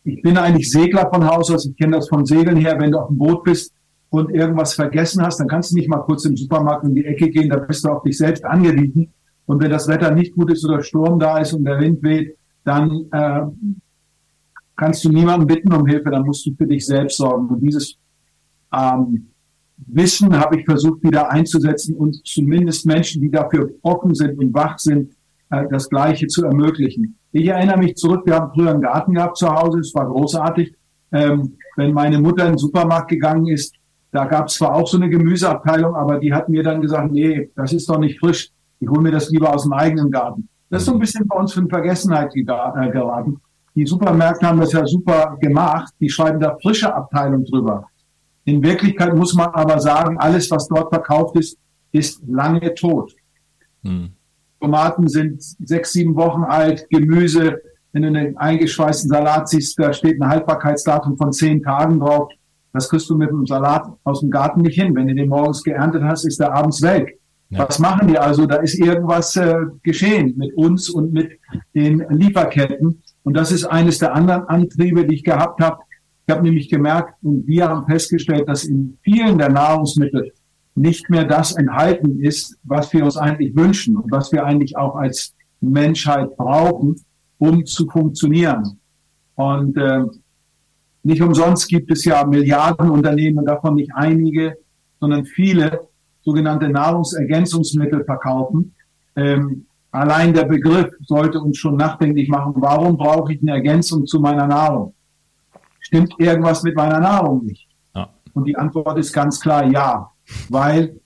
ich 0.03 0.21
bin 0.21 0.37
eigentlich 0.37 0.69
Segler 0.69 1.09
von 1.11 1.25
Haus 1.25 1.49
aus. 1.49 1.65
Ich 1.65 1.77
kenne 1.77 1.97
das 1.97 2.09
von 2.09 2.25
Segeln 2.25 2.57
her. 2.57 2.79
Wenn 2.79 2.91
du 2.91 2.99
auf 2.99 3.07
dem 3.07 3.17
Boot 3.17 3.43
bist 3.43 3.73
und 4.09 4.29
irgendwas 4.31 4.73
vergessen 4.73 5.23
hast, 5.23 5.39
dann 5.39 5.47
kannst 5.47 5.71
du 5.71 5.75
nicht 5.75 5.89
mal 5.89 6.01
kurz 6.01 6.25
im 6.25 6.35
Supermarkt 6.35 6.83
in 6.83 6.95
die 6.95 7.05
Ecke 7.05 7.29
gehen. 7.29 7.49
Da 7.49 7.57
bist 7.57 7.85
du 7.85 7.89
auf 7.89 8.03
dich 8.03 8.17
selbst 8.17 8.43
angewiesen. 8.43 9.13
Und 9.45 9.61
wenn 9.61 9.71
das 9.71 9.87
Wetter 9.87 10.11
nicht 10.11 10.33
gut 10.33 10.51
ist 10.51 10.65
oder 10.65 10.81
Sturm 10.81 11.19
da 11.19 11.37
ist 11.39 11.53
und 11.53 11.65
der 11.65 11.79
Wind 11.79 12.01
weht, 12.01 12.37
dann 12.63 13.05
äh, 13.11 13.41
kannst 14.75 15.03
du 15.03 15.09
niemanden 15.09 15.47
bitten 15.47 15.73
um 15.73 15.85
Hilfe, 15.85 16.09
dann 16.09 16.25
musst 16.25 16.45
du 16.45 16.51
für 16.55 16.67
dich 16.67 16.85
selbst 16.85 17.17
sorgen. 17.17 17.47
Und 17.47 17.59
dieses 17.59 17.97
ähm, 18.73 19.29
Wissen 19.77 20.37
habe 20.39 20.59
ich 20.59 20.65
versucht 20.65 21.03
wieder 21.03 21.31
einzusetzen 21.31 21.95
und 21.95 22.25
zumindest 22.25 22.85
Menschen, 22.85 23.21
die 23.21 23.31
dafür 23.31 23.71
offen 23.81 24.13
sind 24.13 24.39
und 24.39 24.53
wach 24.53 24.77
sind, 24.79 25.11
äh, 25.49 25.67
das 25.69 25.89
Gleiche 25.89 26.27
zu 26.27 26.45
ermöglichen. 26.45 27.17
Ich 27.31 27.47
erinnere 27.47 27.77
mich 27.77 27.95
zurück, 27.95 28.21
wir 28.25 28.35
haben 28.35 28.51
früher 28.53 28.71
einen 28.71 28.81
Garten 28.81 29.13
gehabt 29.13 29.37
zu 29.37 29.49
Hause, 29.49 29.79
es 29.79 29.93
war 29.93 30.07
großartig. 30.07 30.73
Ähm, 31.11 31.57
wenn 31.75 31.93
meine 31.93 32.19
Mutter 32.19 32.45
in 32.45 32.53
den 32.53 32.57
Supermarkt 32.57 33.09
gegangen 33.09 33.47
ist, 33.47 33.75
da 34.11 34.25
gab 34.25 34.47
es 34.47 34.55
zwar 34.55 34.75
auch 34.75 34.87
so 34.87 34.97
eine 34.97 35.09
Gemüseabteilung, 35.09 35.95
aber 35.95 36.19
die 36.19 36.33
hat 36.33 36.47
mir 36.47 36.63
dann 36.63 36.81
gesagt, 36.81 37.11
nee, 37.11 37.49
das 37.55 37.73
ist 37.73 37.89
doch 37.89 37.97
nicht 37.97 38.19
frisch, 38.19 38.51
ich 38.83 38.89
hole 38.89 39.01
mir 39.01 39.11
das 39.11 39.29
lieber 39.29 39.53
aus 39.53 39.63
dem 39.63 39.73
eigenen 39.73 40.11
Garten. 40.11 40.49
Das 40.69 40.81
ist 40.81 40.87
so 40.87 40.93
ein 40.93 40.99
bisschen 40.99 41.27
bei 41.27 41.37
uns 41.37 41.53
für 41.53 41.65
Vergessenheit 41.67 42.35
äh, 42.35 42.43
geraten. 42.43 43.39
Die 43.75 43.85
Supermärkte 43.85 44.47
haben 44.47 44.59
das 44.59 44.73
ja 44.73 44.85
super 44.85 45.37
gemacht. 45.39 45.93
Die 45.99 46.09
schreiben 46.09 46.39
da 46.39 46.57
frische 46.61 46.93
Abteilung 46.93 47.45
drüber. 47.45 47.85
In 48.45 48.61
Wirklichkeit 48.61 49.15
muss 49.15 49.33
man 49.33 49.49
aber 49.53 49.79
sagen, 49.79 50.17
alles, 50.19 50.51
was 50.51 50.67
dort 50.67 50.93
verkauft 50.93 51.37
ist, 51.37 51.57
ist 51.91 52.21
lange 52.27 52.73
tot. 52.73 53.13
Hm. 53.83 54.11
Tomaten 54.59 55.07
sind 55.07 55.41
sechs, 55.41 55.93
sieben 55.93 56.15
Wochen 56.15 56.43
alt, 56.43 56.87
Gemüse, 56.89 57.61
wenn 57.93 58.01
du 58.01 58.07
einen 58.07 58.37
eingeschweißten 58.37 59.09
Salat 59.09 59.49
siehst, 59.49 59.77
da 59.79 59.93
steht 59.93 60.19
ein 60.19 60.27
Haltbarkeitsdatum 60.27 61.15
von 61.17 61.31
zehn 61.31 61.61
Tagen 61.61 61.99
drauf. 61.99 62.29
Das 62.73 62.89
kriegst 62.89 63.07
du 63.09 63.15
mit 63.15 63.29
dem 63.29 63.45
Salat 63.45 63.87
aus 64.03 64.21
dem 64.21 64.31
Garten 64.31 64.61
nicht 64.61 64.79
hin. 64.79 64.95
Wenn 64.95 65.07
du 65.07 65.13
den 65.13 65.29
morgens 65.29 65.63
geerntet 65.63 66.03
hast, 66.03 66.25
ist 66.25 66.39
der 66.39 66.53
abends 66.53 66.81
weg. 66.81 67.19
Ja. 67.53 67.67
Was 67.67 67.79
machen 67.79 68.07
die 68.07 68.17
also? 68.17 68.45
Da 68.45 68.57
ist 68.57 68.79
irgendwas 68.79 69.35
äh, 69.35 69.55
geschehen 69.83 70.33
mit 70.37 70.55
uns 70.55 70.89
und 70.89 71.13
mit 71.13 71.39
den 71.75 72.05
Lieferketten. 72.09 73.01
Und 73.23 73.37
das 73.37 73.51
ist 73.51 73.65
eines 73.65 73.99
der 73.99 74.13
anderen 74.13 74.43
Antriebe, 74.47 75.05
die 75.05 75.15
ich 75.15 75.23
gehabt 75.23 75.61
habe. 75.61 75.79
Ich 76.25 76.33
habe 76.33 76.43
nämlich 76.43 76.69
gemerkt 76.69 77.15
und 77.21 77.45
wir 77.47 77.67
haben 77.67 77.85
festgestellt, 77.85 78.47
dass 78.47 78.63
in 78.63 78.97
vielen 79.03 79.37
der 79.37 79.49
Nahrungsmittel 79.49 80.31
nicht 80.75 81.09
mehr 81.09 81.25
das 81.25 81.55
enthalten 81.55 82.21
ist, 82.21 82.57
was 82.63 82.91
wir 82.93 83.03
uns 83.03 83.17
eigentlich 83.17 83.55
wünschen 83.55 83.97
und 83.97 84.11
was 84.11 84.31
wir 84.31 84.45
eigentlich 84.45 84.75
auch 84.75 84.95
als 84.95 85.35
Menschheit 85.61 86.35
brauchen, 86.35 86.95
um 87.37 87.65
zu 87.65 87.87
funktionieren. 87.87 88.79
Und 89.35 89.77
äh, 89.77 90.05
nicht 91.03 91.21
umsonst 91.21 91.67
gibt 91.67 91.91
es 91.91 92.05
ja 92.05 92.25
Milliarden 92.25 92.89
Unternehmen, 92.89 93.45
davon 93.45 93.75
nicht 93.75 93.91
einige, 93.93 94.55
sondern 94.99 95.25
viele, 95.25 95.81
sogenannte 96.23 96.69
Nahrungsergänzungsmittel 96.69 98.03
verkaufen. 98.05 98.73
Ähm, 99.15 99.65
allein 99.91 100.33
der 100.33 100.45
Begriff 100.45 100.91
sollte 101.05 101.39
uns 101.39 101.57
schon 101.57 101.75
nachdenklich 101.75 102.29
machen, 102.29 102.53
warum 102.57 102.97
brauche 102.97 103.33
ich 103.33 103.41
eine 103.41 103.51
Ergänzung 103.51 104.05
zu 104.05 104.19
meiner 104.19 104.47
Nahrung? 104.47 104.93
Stimmt 105.79 106.13
irgendwas 106.17 106.63
mit 106.63 106.75
meiner 106.75 106.99
Nahrung 106.99 107.45
nicht? 107.45 107.67
Ja. 107.93 108.09
Und 108.33 108.45
die 108.45 108.57
Antwort 108.57 108.97
ist 108.97 109.11
ganz 109.11 109.39
klar 109.39 109.65
ja, 109.69 110.09
weil 110.49 110.99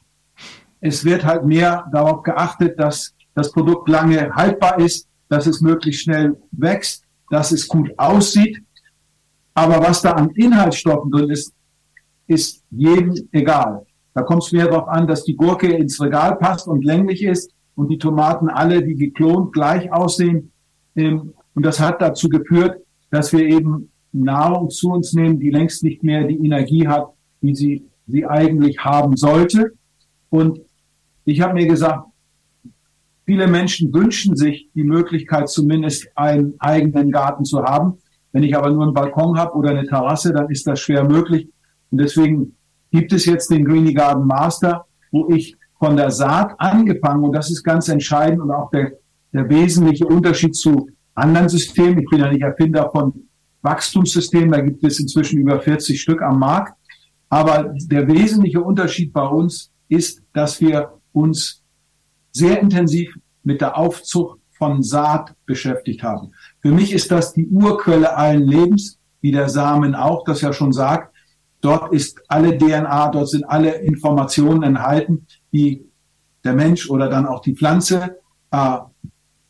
es 0.79 1.03
wird 1.03 1.25
halt 1.25 1.45
mehr 1.45 1.87
darauf 1.91 2.21
geachtet, 2.23 2.79
dass 2.79 3.13
das 3.33 3.51
Produkt 3.51 3.89
lange 3.89 4.31
haltbar 4.33 4.79
ist, 4.79 5.07
dass 5.29 5.47
es 5.47 5.61
möglichst 5.61 6.03
schnell 6.03 6.37
wächst, 6.51 7.03
dass 7.29 7.51
es 7.51 7.67
gut 7.67 7.91
aussieht. 7.97 8.59
Aber 9.53 9.81
was 9.81 10.01
da 10.01 10.11
an 10.11 10.29
Inhaltsstoffen 10.35 11.11
drin 11.11 11.31
ist, 11.31 11.51
ist 12.27 12.63
jedem 12.69 13.15
egal. 13.31 13.86
Da 14.17 14.23
kommt 14.23 14.41
es 14.41 14.51
mehr 14.51 14.67
darauf 14.67 14.87
an, 14.87 15.05
dass 15.05 15.25
die 15.25 15.35
Gurke 15.35 15.67
ins 15.67 16.01
Regal 16.01 16.37
passt 16.37 16.67
und 16.67 16.83
länglich 16.83 17.23
ist 17.23 17.53
und 17.75 17.87
die 17.89 17.99
Tomaten 17.99 18.49
alle, 18.49 18.83
die 18.83 18.95
geklont, 18.95 19.53
gleich 19.53 19.93
aussehen. 19.93 20.51
Ähm, 20.95 21.35
und 21.53 21.63
das 21.63 21.79
hat 21.79 22.01
dazu 22.01 22.27
geführt, 22.27 22.81
dass 23.11 23.31
wir 23.31 23.45
eben 23.45 23.91
Nahrung 24.11 24.71
zu 24.71 24.89
uns 24.89 25.13
nehmen, 25.13 25.39
die 25.39 25.51
längst 25.51 25.83
nicht 25.83 26.01
mehr 26.01 26.23
die 26.23 26.43
Energie 26.43 26.87
hat, 26.87 27.09
die 27.43 27.53
sie, 27.53 27.85
sie 28.07 28.25
eigentlich 28.25 28.79
haben 28.79 29.15
sollte. 29.15 29.73
Und 30.31 30.61
ich 31.23 31.41
habe 31.41 31.53
mir 31.53 31.67
gesagt, 31.67 32.07
viele 33.23 33.45
Menschen 33.45 33.93
wünschen 33.93 34.35
sich 34.35 34.67
die 34.73 34.83
Möglichkeit, 34.83 35.47
zumindest 35.47 36.07
einen 36.15 36.55
eigenen 36.57 37.11
Garten 37.11 37.45
zu 37.45 37.61
haben. 37.61 37.99
Wenn 38.31 38.41
ich 38.41 38.57
aber 38.57 38.71
nur 38.71 38.81
einen 38.81 38.95
Balkon 38.95 39.37
habe 39.37 39.53
oder 39.53 39.69
eine 39.69 39.85
Terrasse, 39.85 40.33
dann 40.33 40.49
ist 40.49 40.65
das 40.65 40.79
schwer 40.79 41.03
möglich. 41.03 41.49
Und 41.91 41.99
deswegen 41.99 42.56
gibt 42.91 43.13
es 43.13 43.25
jetzt 43.25 43.51
den 43.51 43.65
Greenie 43.65 43.93
Garden 43.93 44.25
Master, 44.25 44.85
wo 45.11 45.29
ich 45.29 45.55
von 45.79 45.95
der 45.95 46.11
Saat 46.11 46.55
angefangen, 46.59 47.23
und 47.23 47.33
das 47.33 47.51
ist 47.51 47.63
ganz 47.63 47.87
entscheidend 47.87 48.41
und 48.41 48.51
auch 48.51 48.69
der, 48.71 48.93
der 49.33 49.49
wesentliche 49.49 50.05
Unterschied 50.05 50.55
zu 50.55 50.89
anderen 51.13 51.49
Systemen. 51.49 51.99
Ich 51.99 52.09
bin 52.09 52.19
ja 52.19 52.31
nicht 52.31 52.41
Erfinder 52.41 52.89
von 52.91 53.13
Wachstumssystemen, 53.61 54.51
da 54.51 54.61
gibt 54.61 54.83
es 54.83 54.99
inzwischen 54.99 55.39
über 55.39 55.59
40 55.59 55.99
Stück 56.01 56.21
am 56.21 56.39
Markt. 56.39 56.73
Aber 57.29 57.73
der 57.75 58.07
wesentliche 58.07 58.61
Unterschied 58.61 59.11
bei 59.11 59.25
uns 59.25 59.71
ist, 59.89 60.21
dass 60.33 60.61
wir 60.61 60.93
uns 61.11 61.63
sehr 62.31 62.61
intensiv 62.61 63.15
mit 63.43 63.61
der 63.61 63.77
Aufzucht 63.77 64.39
von 64.57 64.81
Saat 64.81 65.33
beschäftigt 65.45 66.03
haben. 66.03 66.31
Für 66.61 66.71
mich 66.71 66.93
ist 66.93 67.11
das 67.11 67.33
die 67.33 67.47
Urquelle 67.47 68.15
allen 68.15 68.47
Lebens, 68.47 68.99
wie 69.21 69.31
der 69.31 69.49
Samen 69.49 69.95
auch 69.95 70.23
das 70.23 70.41
ja 70.41 70.53
schon 70.53 70.71
sagt. 70.71 71.13
Dort 71.61 71.93
ist 71.93 72.21
alle 72.27 72.57
DNA, 72.57 73.09
dort 73.09 73.29
sind 73.29 73.43
alle 73.45 73.75
Informationen 73.77 74.63
enthalten, 74.63 75.25
die 75.51 75.85
der 76.43 76.53
Mensch 76.53 76.89
oder 76.89 77.09
dann 77.09 77.25
auch 77.25 77.41
die 77.41 77.55
Pflanze 77.55 78.17
äh, 78.51 78.77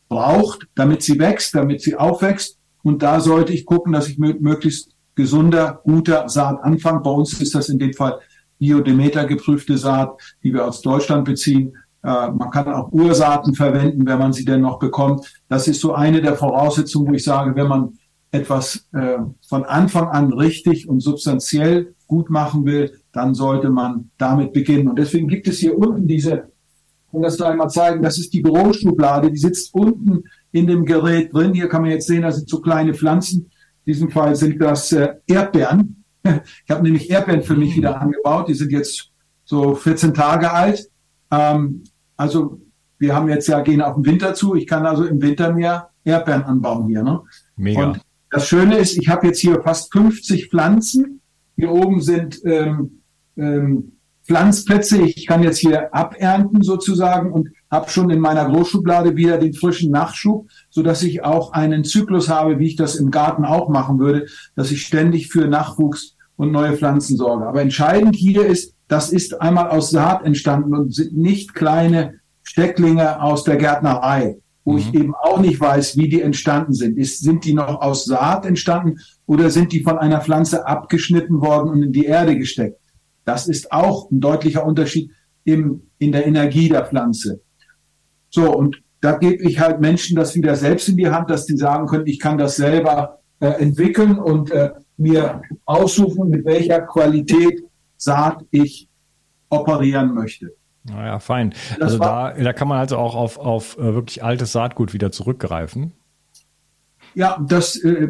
braucht, 0.08 0.66
damit 0.74 1.02
sie 1.02 1.18
wächst, 1.18 1.54
damit 1.54 1.82
sie 1.82 1.96
aufwächst. 1.96 2.58
Und 2.82 3.02
da 3.02 3.20
sollte 3.20 3.52
ich 3.52 3.66
gucken, 3.66 3.92
dass 3.92 4.08
ich 4.08 4.18
mit 4.18 4.40
möglichst 4.40 4.92
gesunder, 5.14 5.80
guter 5.84 6.28
Saat 6.28 6.62
anfange. 6.62 7.00
Bei 7.00 7.10
uns 7.10 7.40
ist 7.40 7.54
das 7.54 7.68
in 7.68 7.78
dem 7.78 7.92
Fall 7.92 8.20
Biodemeter 8.58 9.26
geprüfte 9.26 9.76
Saat, 9.76 10.20
die 10.42 10.52
wir 10.52 10.66
aus 10.66 10.80
Deutschland 10.80 11.24
beziehen. 11.24 11.76
Äh, 12.02 12.30
man 12.30 12.50
kann 12.50 12.72
auch 12.72 12.90
Ursaaten 12.92 13.54
verwenden, 13.54 14.06
wenn 14.06 14.18
man 14.18 14.32
sie 14.32 14.44
denn 14.44 14.60
noch 14.60 14.78
bekommt. 14.78 15.42
Das 15.48 15.68
ist 15.68 15.80
so 15.80 15.94
eine 15.94 16.20
der 16.20 16.36
Voraussetzungen, 16.36 17.08
wo 17.08 17.14
ich 17.14 17.24
sage, 17.24 17.54
wenn 17.54 17.68
man 17.68 17.98
etwas 18.30 18.88
äh, 18.92 19.18
von 19.46 19.64
Anfang 19.64 20.08
an 20.08 20.32
richtig 20.32 20.88
und 20.88 21.00
substanziell 21.00 21.94
gut 22.06 22.30
machen 22.30 22.64
will, 22.64 22.98
dann 23.12 23.34
sollte 23.34 23.70
man 23.70 24.10
damit 24.18 24.52
beginnen. 24.52 24.88
Und 24.88 24.98
deswegen 24.98 25.28
gibt 25.28 25.48
es 25.48 25.58
hier 25.58 25.76
unten 25.78 26.06
diese, 26.06 26.48
um 27.10 27.22
das 27.22 27.36
da 27.36 27.48
einmal 27.48 27.70
zeigen, 27.70 28.02
das 28.02 28.18
ist 28.18 28.32
die 28.32 28.40
Büroschublade, 28.40 29.30
die 29.30 29.38
sitzt 29.38 29.72
unten 29.74 30.24
in 30.52 30.66
dem 30.66 30.84
Gerät 30.84 31.32
drin. 31.32 31.54
Hier 31.54 31.68
kann 31.68 31.82
man 31.82 31.90
jetzt 31.90 32.06
sehen, 32.06 32.22
das 32.22 32.36
sind 32.36 32.48
so 32.48 32.60
kleine 32.60 32.94
Pflanzen. 32.94 33.50
In 33.84 33.92
diesem 33.92 34.10
Fall 34.10 34.36
sind 34.36 34.60
das 34.60 34.92
äh, 34.92 35.14
Erdbeeren. 35.26 35.94
Ich 36.64 36.70
habe 36.70 36.82
nämlich 36.82 37.08
Erdbeeren 37.08 37.42
für 37.42 37.56
mich 37.56 37.74
wieder 37.74 37.98
angebaut. 37.98 38.48
Die 38.48 38.54
sind 38.54 38.70
jetzt 38.70 39.10
so 39.44 39.74
14 39.74 40.12
Tage 40.12 40.52
alt. 40.52 40.90
Ähm, 41.30 41.84
also 42.16 42.60
wir 42.98 43.14
haben 43.14 43.28
jetzt 43.28 43.48
ja 43.48 43.60
gehen 43.60 43.80
auf 43.80 43.94
den 43.94 44.04
Winter 44.04 44.34
zu. 44.34 44.54
Ich 44.54 44.66
kann 44.66 44.84
also 44.84 45.04
im 45.04 45.22
Winter 45.22 45.52
mehr 45.54 45.88
Erdbeeren 46.04 46.42
anbauen 46.42 46.88
hier. 46.88 47.02
Ne? 47.02 47.22
Mega. 47.56 47.86
Und 47.86 48.00
das 48.30 48.46
Schöne 48.46 48.76
ist, 48.76 48.96
ich 48.96 49.08
habe 49.08 49.26
jetzt 49.26 49.40
hier 49.40 49.62
fast 49.62 49.92
50 49.92 50.50
Pflanzen. 50.50 51.20
Hier 51.56 51.70
oben 51.70 52.00
sind 52.00 52.40
ähm, 52.44 53.02
ähm, 53.36 53.92
Pflanzplätze. 54.26 55.00
Ich 55.02 55.26
kann 55.26 55.42
jetzt 55.42 55.58
hier 55.58 55.92
abernten 55.94 56.62
sozusagen 56.62 57.32
und 57.32 57.48
habe 57.70 57.90
schon 57.90 58.10
in 58.10 58.20
meiner 58.20 58.44
Großschublade 58.46 59.16
wieder 59.16 59.38
den 59.38 59.54
frischen 59.54 59.90
Nachschub, 59.90 60.48
so 60.70 60.82
dass 60.82 61.02
ich 61.02 61.24
auch 61.24 61.52
einen 61.52 61.84
Zyklus 61.84 62.28
habe, 62.28 62.58
wie 62.58 62.66
ich 62.66 62.76
das 62.76 62.96
im 62.96 63.10
Garten 63.10 63.44
auch 63.44 63.68
machen 63.68 63.98
würde, 63.98 64.26
dass 64.54 64.70
ich 64.70 64.82
ständig 64.82 65.28
für 65.28 65.48
Nachwuchs 65.48 66.16
und 66.36 66.52
neue 66.52 66.76
Pflanzen 66.76 67.16
sorge. 67.16 67.46
Aber 67.46 67.62
entscheidend 67.62 68.14
hier 68.14 68.46
ist, 68.46 68.74
das 68.86 69.10
ist 69.10 69.40
einmal 69.40 69.70
aus 69.70 69.90
Saat 69.90 70.24
entstanden 70.24 70.74
und 70.74 70.94
sind 70.94 71.16
nicht 71.16 71.54
kleine 71.54 72.20
Stecklinge 72.42 73.20
aus 73.22 73.44
der 73.44 73.56
Gärtnerei, 73.56 74.38
wo 74.68 74.72
mhm. 74.72 74.78
ich 74.78 74.94
eben 74.94 75.14
auch 75.14 75.40
nicht 75.40 75.58
weiß, 75.58 75.96
wie 75.96 76.10
die 76.10 76.20
entstanden 76.20 76.74
sind. 76.74 76.98
Ist, 76.98 77.20
sind 77.20 77.46
die 77.46 77.54
noch 77.54 77.80
aus 77.80 78.04
Saat 78.04 78.44
entstanden 78.44 78.98
oder 79.24 79.48
sind 79.48 79.72
die 79.72 79.82
von 79.82 79.96
einer 79.96 80.20
Pflanze 80.20 80.66
abgeschnitten 80.66 81.40
worden 81.40 81.70
und 81.70 81.82
in 81.82 81.92
die 81.92 82.04
Erde 82.04 82.36
gesteckt? 82.36 82.78
Das 83.24 83.48
ist 83.48 83.72
auch 83.72 84.10
ein 84.10 84.20
deutlicher 84.20 84.66
Unterschied 84.66 85.10
im, 85.44 85.84
in 85.96 86.12
der 86.12 86.26
Energie 86.26 86.68
der 86.68 86.84
Pflanze. 86.84 87.40
So, 88.28 88.54
und 88.54 88.82
da 89.00 89.16
gebe 89.16 89.42
ich 89.42 89.58
halt 89.58 89.80
Menschen 89.80 90.16
das 90.16 90.34
wieder 90.34 90.54
selbst 90.54 90.86
in 90.90 90.98
die 90.98 91.08
Hand, 91.08 91.30
dass 91.30 91.46
die 91.46 91.56
sagen 91.56 91.86
können, 91.86 92.06
ich 92.06 92.18
kann 92.18 92.36
das 92.36 92.56
selber 92.56 93.20
äh, 93.40 93.46
entwickeln 93.46 94.18
und 94.18 94.50
äh, 94.50 94.72
mir 94.98 95.40
aussuchen, 95.64 96.28
mit 96.28 96.44
welcher 96.44 96.82
Qualität 96.82 97.62
Saat 97.96 98.44
ich 98.50 98.90
operieren 99.48 100.14
möchte. 100.14 100.52
Naja, 100.84 101.18
fein. 101.18 101.54
Also 101.80 101.98
da, 101.98 102.32
da 102.32 102.52
kann 102.52 102.68
man 102.68 102.78
also 102.78 102.96
auch 102.96 103.14
auf, 103.14 103.38
auf 103.38 103.76
äh, 103.78 103.94
wirklich 103.94 104.22
altes 104.22 104.52
Saatgut 104.52 104.92
wieder 104.92 105.12
zurückgreifen. 105.12 105.92
Ja, 107.14 107.38
das 107.46 107.76
äh, 107.76 108.08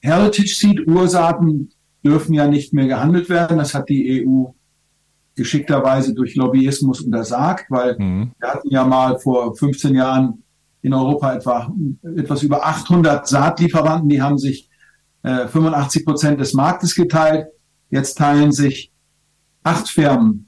Heritage 0.00 0.54
Seed 0.54 0.86
Ursaaten 0.86 1.70
dürfen 2.04 2.34
ja 2.34 2.46
nicht 2.46 2.72
mehr 2.72 2.86
gehandelt 2.86 3.28
werden. 3.28 3.58
Das 3.58 3.74
hat 3.74 3.88
die 3.88 4.26
EU 4.26 4.46
geschickterweise 5.34 6.14
durch 6.14 6.34
Lobbyismus 6.34 7.00
untersagt, 7.00 7.66
weil 7.70 7.96
mhm. 7.98 8.32
wir 8.38 8.48
hatten 8.48 8.70
ja 8.70 8.84
mal 8.84 9.18
vor 9.18 9.56
15 9.56 9.94
Jahren 9.94 10.42
in 10.82 10.94
Europa 10.94 11.34
etwa 11.34 11.72
etwas 12.16 12.42
über 12.42 12.66
800 12.66 13.26
Saatlieferanten, 13.26 14.08
die 14.08 14.22
haben 14.22 14.38
sich 14.38 14.68
äh, 15.22 15.46
85 15.46 16.04
Prozent 16.04 16.40
des 16.40 16.54
Marktes 16.54 16.94
geteilt. 16.94 17.48
Jetzt 17.90 18.18
teilen 18.18 18.52
sich 18.52 18.92
acht 19.62 19.88
Firmen 19.88 20.47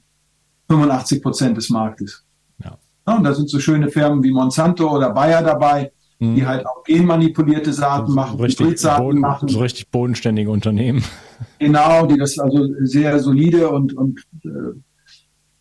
85 0.71 1.21
Prozent 1.21 1.57
des 1.57 1.69
Marktes. 1.69 2.23
Ja. 2.63 2.77
ja. 3.07 3.17
und 3.17 3.23
da 3.23 3.33
sind 3.33 3.49
so 3.49 3.59
schöne 3.59 3.89
Firmen 3.89 4.23
wie 4.23 4.31
Monsanto 4.31 4.89
oder 4.89 5.11
Bayer 5.11 5.43
dabei, 5.43 5.91
mhm. 6.19 6.35
die 6.35 6.45
halt 6.45 6.65
auch 6.65 6.83
genmanipulierte 6.83 7.73
Saaten 7.73 8.07
so 8.07 8.15
machen, 8.15 8.39
richtig, 8.39 8.81
Boden, 8.97 9.19
machen. 9.19 9.47
So 9.49 9.59
richtig 9.59 9.89
bodenständige 9.89 10.49
Unternehmen. 10.49 11.03
Genau, 11.57 12.05
die 12.05 12.17
das 12.17 12.37
also 12.37 12.67
sehr 12.81 13.17
solide 13.19 13.69
und, 13.69 13.93
und 13.97 14.19
äh, 14.43 14.49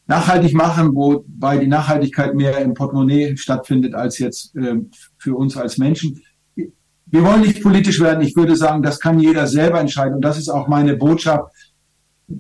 nachhaltig 0.07 0.53
machen, 0.53 0.95
wobei 0.95 1.57
die 1.57 1.69
Nachhaltigkeit 1.69 2.35
mehr 2.35 2.59
im 2.59 2.75
Portemonnaie 2.75 3.37
stattfindet 3.37 3.95
als 3.95 4.19
jetzt 4.19 4.55
äh, 4.57 4.77
für 5.17 5.37
uns 5.37 5.57
als 5.57 5.79
Menschen. 5.79 6.21
Wir 6.55 7.25
wollen 7.25 7.41
nicht 7.41 7.63
politisch 7.63 8.01
werden. 8.01 8.23
Ich 8.23 8.37
würde 8.37 8.57
sagen, 8.57 8.83
das 8.83 9.01
kann 9.01 9.19
jeder 9.21 9.47
selber 9.47 9.81
entscheiden. 9.81 10.17
Und 10.17 10.23
das 10.23 10.37
ist 10.37 10.49
auch 10.49 10.69
meine 10.69 10.97
Botschaft. 10.97 11.53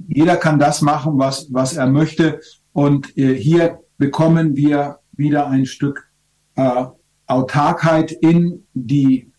Jeder 0.08 0.36
kann 0.36 0.58
das 0.58 0.82
machen, 0.82 1.18
was, 1.18 1.48
was 1.50 1.76
er 1.76 1.86
möchte. 1.86 2.40
Und 2.72 3.16
äh, 3.16 3.34
hier 3.34 3.80
bekommen 3.98 4.56
wir 4.56 4.98
wieder 5.12 5.48
ein 5.48 5.66
Stück 5.66 6.10
äh, 6.56 6.84
Autarkheit 7.26 8.12
in 8.12 8.66
die 8.74 9.30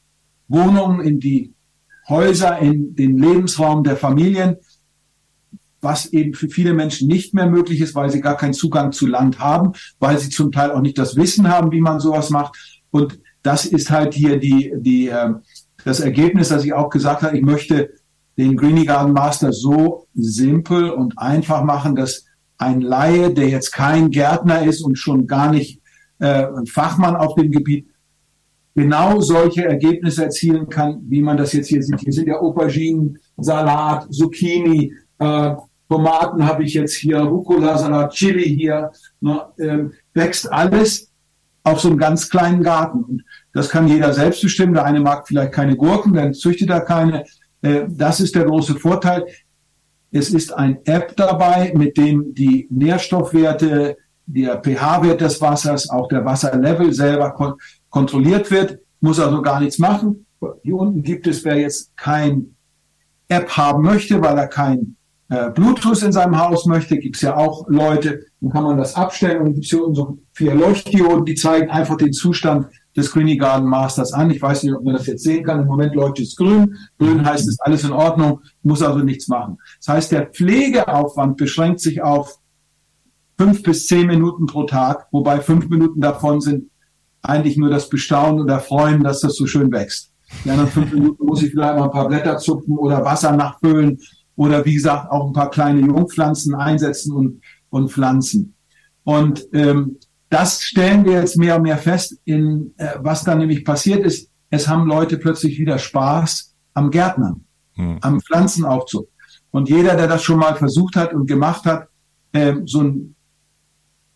Wohnungen, 0.47 1.01
in 1.01 1.19
die 1.19 1.53
Häuser, 2.07 2.59
in 2.59 2.95
den 2.95 3.17
Lebensraum 3.17 3.83
der 3.83 3.97
Familien, 3.97 4.57
was 5.81 6.05
eben 6.07 6.33
für 6.33 6.49
viele 6.49 6.73
Menschen 6.73 7.07
nicht 7.07 7.33
mehr 7.33 7.49
möglich 7.49 7.81
ist, 7.81 7.95
weil 7.95 8.09
sie 8.09 8.21
gar 8.21 8.37
keinen 8.37 8.53
Zugang 8.53 8.91
zu 8.91 9.07
Land 9.07 9.39
haben, 9.39 9.73
weil 9.99 10.17
sie 10.17 10.29
zum 10.29 10.51
Teil 10.51 10.71
auch 10.71 10.81
nicht 10.81 10.97
das 10.97 11.15
Wissen 11.15 11.49
haben, 11.49 11.71
wie 11.71 11.81
man 11.81 11.99
sowas 11.99 12.29
macht. 12.29 12.83
Und 12.91 13.19
das 13.41 13.65
ist 13.65 13.89
halt 13.89 14.13
hier 14.13 14.37
die, 14.37 14.73
die, 14.77 15.07
äh, 15.07 15.33
das 15.83 15.99
Ergebnis, 15.99 16.49
dass 16.49 16.63
ich 16.63 16.73
auch 16.73 16.89
gesagt 16.89 17.23
habe, 17.23 17.35
ich 17.37 17.43
möchte 17.43 17.91
den 18.37 18.55
Greenie 18.55 18.85
Garden 18.85 19.13
Master 19.13 19.51
so 19.51 20.07
simpel 20.13 20.91
und 20.91 21.17
einfach 21.17 21.63
machen, 21.63 21.95
dass 21.95 22.25
ein 22.61 22.81
Laie, 22.81 23.33
der 23.33 23.49
jetzt 23.49 23.71
kein 23.71 24.11
Gärtner 24.11 24.63
ist 24.63 24.81
und 24.81 24.97
schon 24.97 25.27
gar 25.27 25.51
nicht 25.51 25.81
äh, 26.19 26.47
Fachmann 26.71 27.15
auf 27.15 27.35
dem 27.35 27.51
Gebiet, 27.51 27.87
genau 28.75 29.19
solche 29.19 29.65
Ergebnisse 29.65 30.25
erzielen 30.25 30.69
kann, 30.69 31.01
wie 31.09 31.21
man 31.21 31.37
das 31.37 31.53
jetzt 31.53 31.67
hier 31.67 31.81
sieht. 31.81 31.99
Hier 31.99 32.13
sind 32.13 32.27
ja 32.27 32.39
Auberginen, 32.39 33.17
Salat, 33.37 34.13
Zucchini, 34.13 34.93
äh, 35.19 35.55
Tomaten 35.89 36.45
habe 36.45 36.63
ich 36.63 36.73
jetzt 36.73 36.93
hier, 36.93 37.19
Rucola-Salat, 37.19 38.13
Chili 38.13 38.55
hier, 38.55 38.91
ne, 39.19 39.41
äh, 39.57 39.79
wächst 40.13 40.49
alles 40.51 41.11
auf 41.63 41.81
so 41.81 41.89
einem 41.89 41.97
ganz 41.97 42.29
kleinen 42.29 42.63
Garten. 42.63 43.03
Und 43.03 43.23
das 43.53 43.69
kann 43.69 43.89
jeder 43.89 44.13
selbst 44.13 44.41
bestimmen. 44.41 44.73
Der 44.73 44.85
eine 44.85 45.01
mag 45.01 45.27
vielleicht 45.27 45.51
keine 45.51 45.75
Gurken, 45.75 46.13
dann 46.13 46.33
züchtet 46.33 46.69
er 46.69 46.81
keine. 46.81 47.25
Äh, 47.61 47.87
das 47.89 48.21
ist 48.21 48.35
der 48.35 48.45
große 48.45 48.75
Vorteil. 48.75 49.25
Es 50.11 50.29
ist 50.29 50.53
ein 50.53 50.79
App 50.85 51.15
dabei, 51.15 51.73
mit 51.75 51.97
dem 51.97 52.33
die 52.33 52.67
Nährstoffwerte, 52.69 53.97
der 54.25 54.61
pH-Wert 54.61 55.21
des 55.21 55.41
Wassers, 55.41 55.89
auch 55.89 56.07
der 56.07 56.25
Wasserlevel 56.25 56.93
selber 56.93 57.31
kon 57.31 57.53
kontrolliert 57.89 58.51
wird. 58.51 58.79
Muss 59.01 59.19
also 59.19 59.41
gar 59.41 59.59
nichts 59.59 59.79
machen. 59.79 60.25
Hier 60.63 60.75
unten 60.75 61.03
gibt 61.03 61.27
es, 61.27 61.43
wer 61.43 61.57
jetzt 61.57 61.95
kein 61.97 62.55
App 63.27 63.49
haben 63.57 63.83
möchte, 63.83 64.21
weil 64.21 64.37
er 64.37 64.47
kein 64.47 64.95
äh, 65.29 65.49
Bluetooth 65.49 66.01
in 66.03 66.11
seinem 66.11 66.37
Haus 66.37 66.65
möchte, 66.65 66.97
gibt 66.97 67.15
es 67.15 67.21
ja 67.21 67.35
auch 67.35 67.67
Leute, 67.69 68.25
dann 68.41 68.51
kann 68.51 68.63
man 68.63 68.77
das 68.77 68.95
abstellen 68.95 69.41
und 69.41 69.53
gibt 69.53 69.65
es 69.65 69.71
hier 69.71 69.81
unten 69.81 69.95
so 69.95 70.17
vier 70.33 70.53
Leuchtdioden, 70.53 71.25
die 71.25 71.35
zeigen 71.35 71.69
einfach 71.69 71.97
den 71.97 72.11
Zustand 72.11 72.67
des 72.95 73.11
Greenie 73.11 73.37
Garden 73.37 73.67
Masters 73.67 74.13
an. 74.13 74.29
Ich 74.31 74.41
weiß 74.41 74.63
nicht, 74.63 74.73
ob 74.73 74.83
man 74.83 74.95
das 74.95 75.07
jetzt 75.07 75.23
sehen 75.23 75.43
kann. 75.43 75.61
Im 75.61 75.67
Moment 75.67 75.95
leuchtet 75.95 76.27
es 76.27 76.35
grün. 76.35 76.75
Grün 76.99 77.25
heißt 77.25 77.47
es 77.47 77.59
alles 77.59 77.83
in 77.83 77.91
Ordnung, 77.91 78.41
muss 78.63 78.81
also 78.81 78.99
nichts 78.99 79.27
machen. 79.27 79.57
Das 79.79 79.95
heißt, 79.95 80.11
der 80.11 80.27
Pflegeaufwand 80.27 81.37
beschränkt 81.37 81.79
sich 81.79 82.01
auf 82.01 82.39
fünf 83.37 83.63
bis 83.63 83.87
zehn 83.87 84.07
Minuten 84.07 84.45
pro 84.45 84.63
Tag, 84.63 85.07
wobei 85.11 85.39
fünf 85.39 85.69
Minuten 85.69 86.01
davon 86.01 86.41
sind 86.41 86.69
eigentlich 87.21 87.57
nur 87.57 87.69
das 87.69 87.89
Bestaunen 87.89 88.41
und 88.41 88.49
Erfreuen, 88.49 89.03
dass 89.03 89.21
das 89.21 89.35
so 89.35 89.45
schön 89.45 89.71
wächst. 89.71 90.11
Die 90.45 90.49
anderen 90.49 90.69
fünf 90.69 90.91
Minuten 90.93 91.25
muss 91.25 91.43
ich 91.43 91.51
vielleicht 91.51 91.77
mal 91.77 91.85
ein 91.85 91.91
paar 91.91 92.07
Blätter 92.07 92.37
zupfen 92.37 92.77
oder 92.77 93.03
Wasser 93.03 93.31
nachfüllen 93.31 93.99
oder 94.35 94.65
wie 94.65 94.73
gesagt 94.73 95.11
auch 95.11 95.27
ein 95.27 95.33
paar 95.33 95.49
kleine 95.49 95.81
Jungpflanzen 95.81 96.55
einsetzen 96.55 97.13
und, 97.13 97.41
und 97.69 97.91
pflanzen. 97.91 98.55
Und 99.03 99.47
ähm, 99.53 99.97
das 100.31 100.63
stellen 100.63 101.03
wir 101.03 101.19
jetzt 101.19 101.37
mehr 101.37 101.57
und 101.57 101.63
mehr 101.63 101.77
fest, 101.77 102.17
in 102.23 102.73
äh, 102.77 102.93
was 102.99 103.25
da 103.25 103.35
nämlich 103.35 103.65
passiert 103.65 104.05
ist. 104.05 104.31
Es 104.49 104.67
haben 104.67 104.87
Leute 104.87 105.17
plötzlich 105.17 105.59
wieder 105.59 105.77
Spaß 105.77 106.55
am 106.73 106.89
Gärtnern, 106.89 107.43
hm. 107.73 107.97
am 107.99 108.21
Pflanzenaufzug. 108.21 109.09
Und 109.51 109.67
jeder, 109.67 109.95
der 109.95 110.07
das 110.07 110.23
schon 110.23 110.39
mal 110.39 110.55
versucht 110.55 110.95
hat 110.95 111.13
und 111.13 111.27
gemacht 111.27 111.65
hat, 111.65 111.89
äh, 112.31 112.55
so 112.65 112.81
ein 112.81 113.15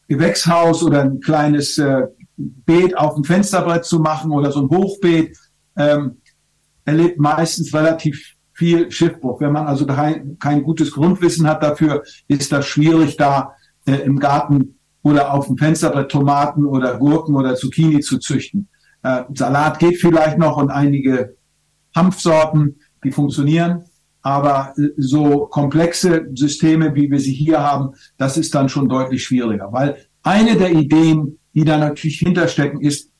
Gewächshaus 0.08 0.84
oder 0.84 1.02
ein 1.02 1.20
kleines 1.20 1.78
äh, 1.78 2.04
Beet 2.38 2.98
auf 2.98 3.16
dem 3.16 3.26
Fensterbrett 3.26 3.84
zu 3.84 4.00
machen 4.00 4.32
oder 4.32 4.54
so 4.54 4.62
ein 4.62 4.70
Hochbeet, 4.70 5.38
ähm, 5.76 6.22
erlebt 6.86 7.20
meistens 7.20 7.74
relativ 7.74 8.36
viel 8.54 8.90
Schiffbruch. 8.90 9.42
Wenn 9.42 9.52
man 9.52 9.68
also 9.68 9.86
kein, 9.86 10.40
kein 10.40 10.64
gutes 10.64 10.92
Grundwissen 10.92 11.46
hat 11.46 11.62
dafür, 11.62 12.04
ist 12.30 12.54
das 12.54 12.66
schwierig, 12.66 13.18
da 13.18 13.54
äh, 13.86 13.96
im 13.96 14.18
Garten 14.18 14.76
oder 15.06 15.32
auf 15.32 15.46
dem 15.46 15.58
Fensterbrett 15.58 16.10
Tomaten 16.10 16.66
oder 16.66 16.98
Gurken 16.98 17.36
oder 17.36 17.54
Zucchini 17.54 18.00
zu 18.00 18.18
züchten. 18.18 18.68
Äh, 19.04 19.22
Salat 19.36 19.78
geht 19.78 19.98
vielleicht 19.98 20.40
noch 20.40 20.58
und 20.58 20.72
einige 20.72 21.36
Hanfsorten, 21.96 22.80
die 23.04 23.12
funktionieren. 23.12 23.84
Aber 24.24 24.74
äh, 24.80 24.88
so 24.98 25.46
komplexe 25.46 26.26
Systeme, 26.34 26.96
wie 26.96 27.12
wir 27.12 27.20
sie 27.20 27.34
hier 27.34 27.60
haben, 27.62 27.92
das 28.18 28.36
ist 28.36 28.56
dann 28.56 28.68
schon 28.68 28.90
deutlich 28.90 29.24
schwieriger. 29.24 29.72
Weil 29.72 29.98
eine 30.24 30.58
der 30.58 30.72
Ideen, 30.72 31.38
die 31.54 31.66
da 31.66 31.78
natürlich 31.78 32.18
hinterstecken, 32.18 32.82
ist, 32.82 33.12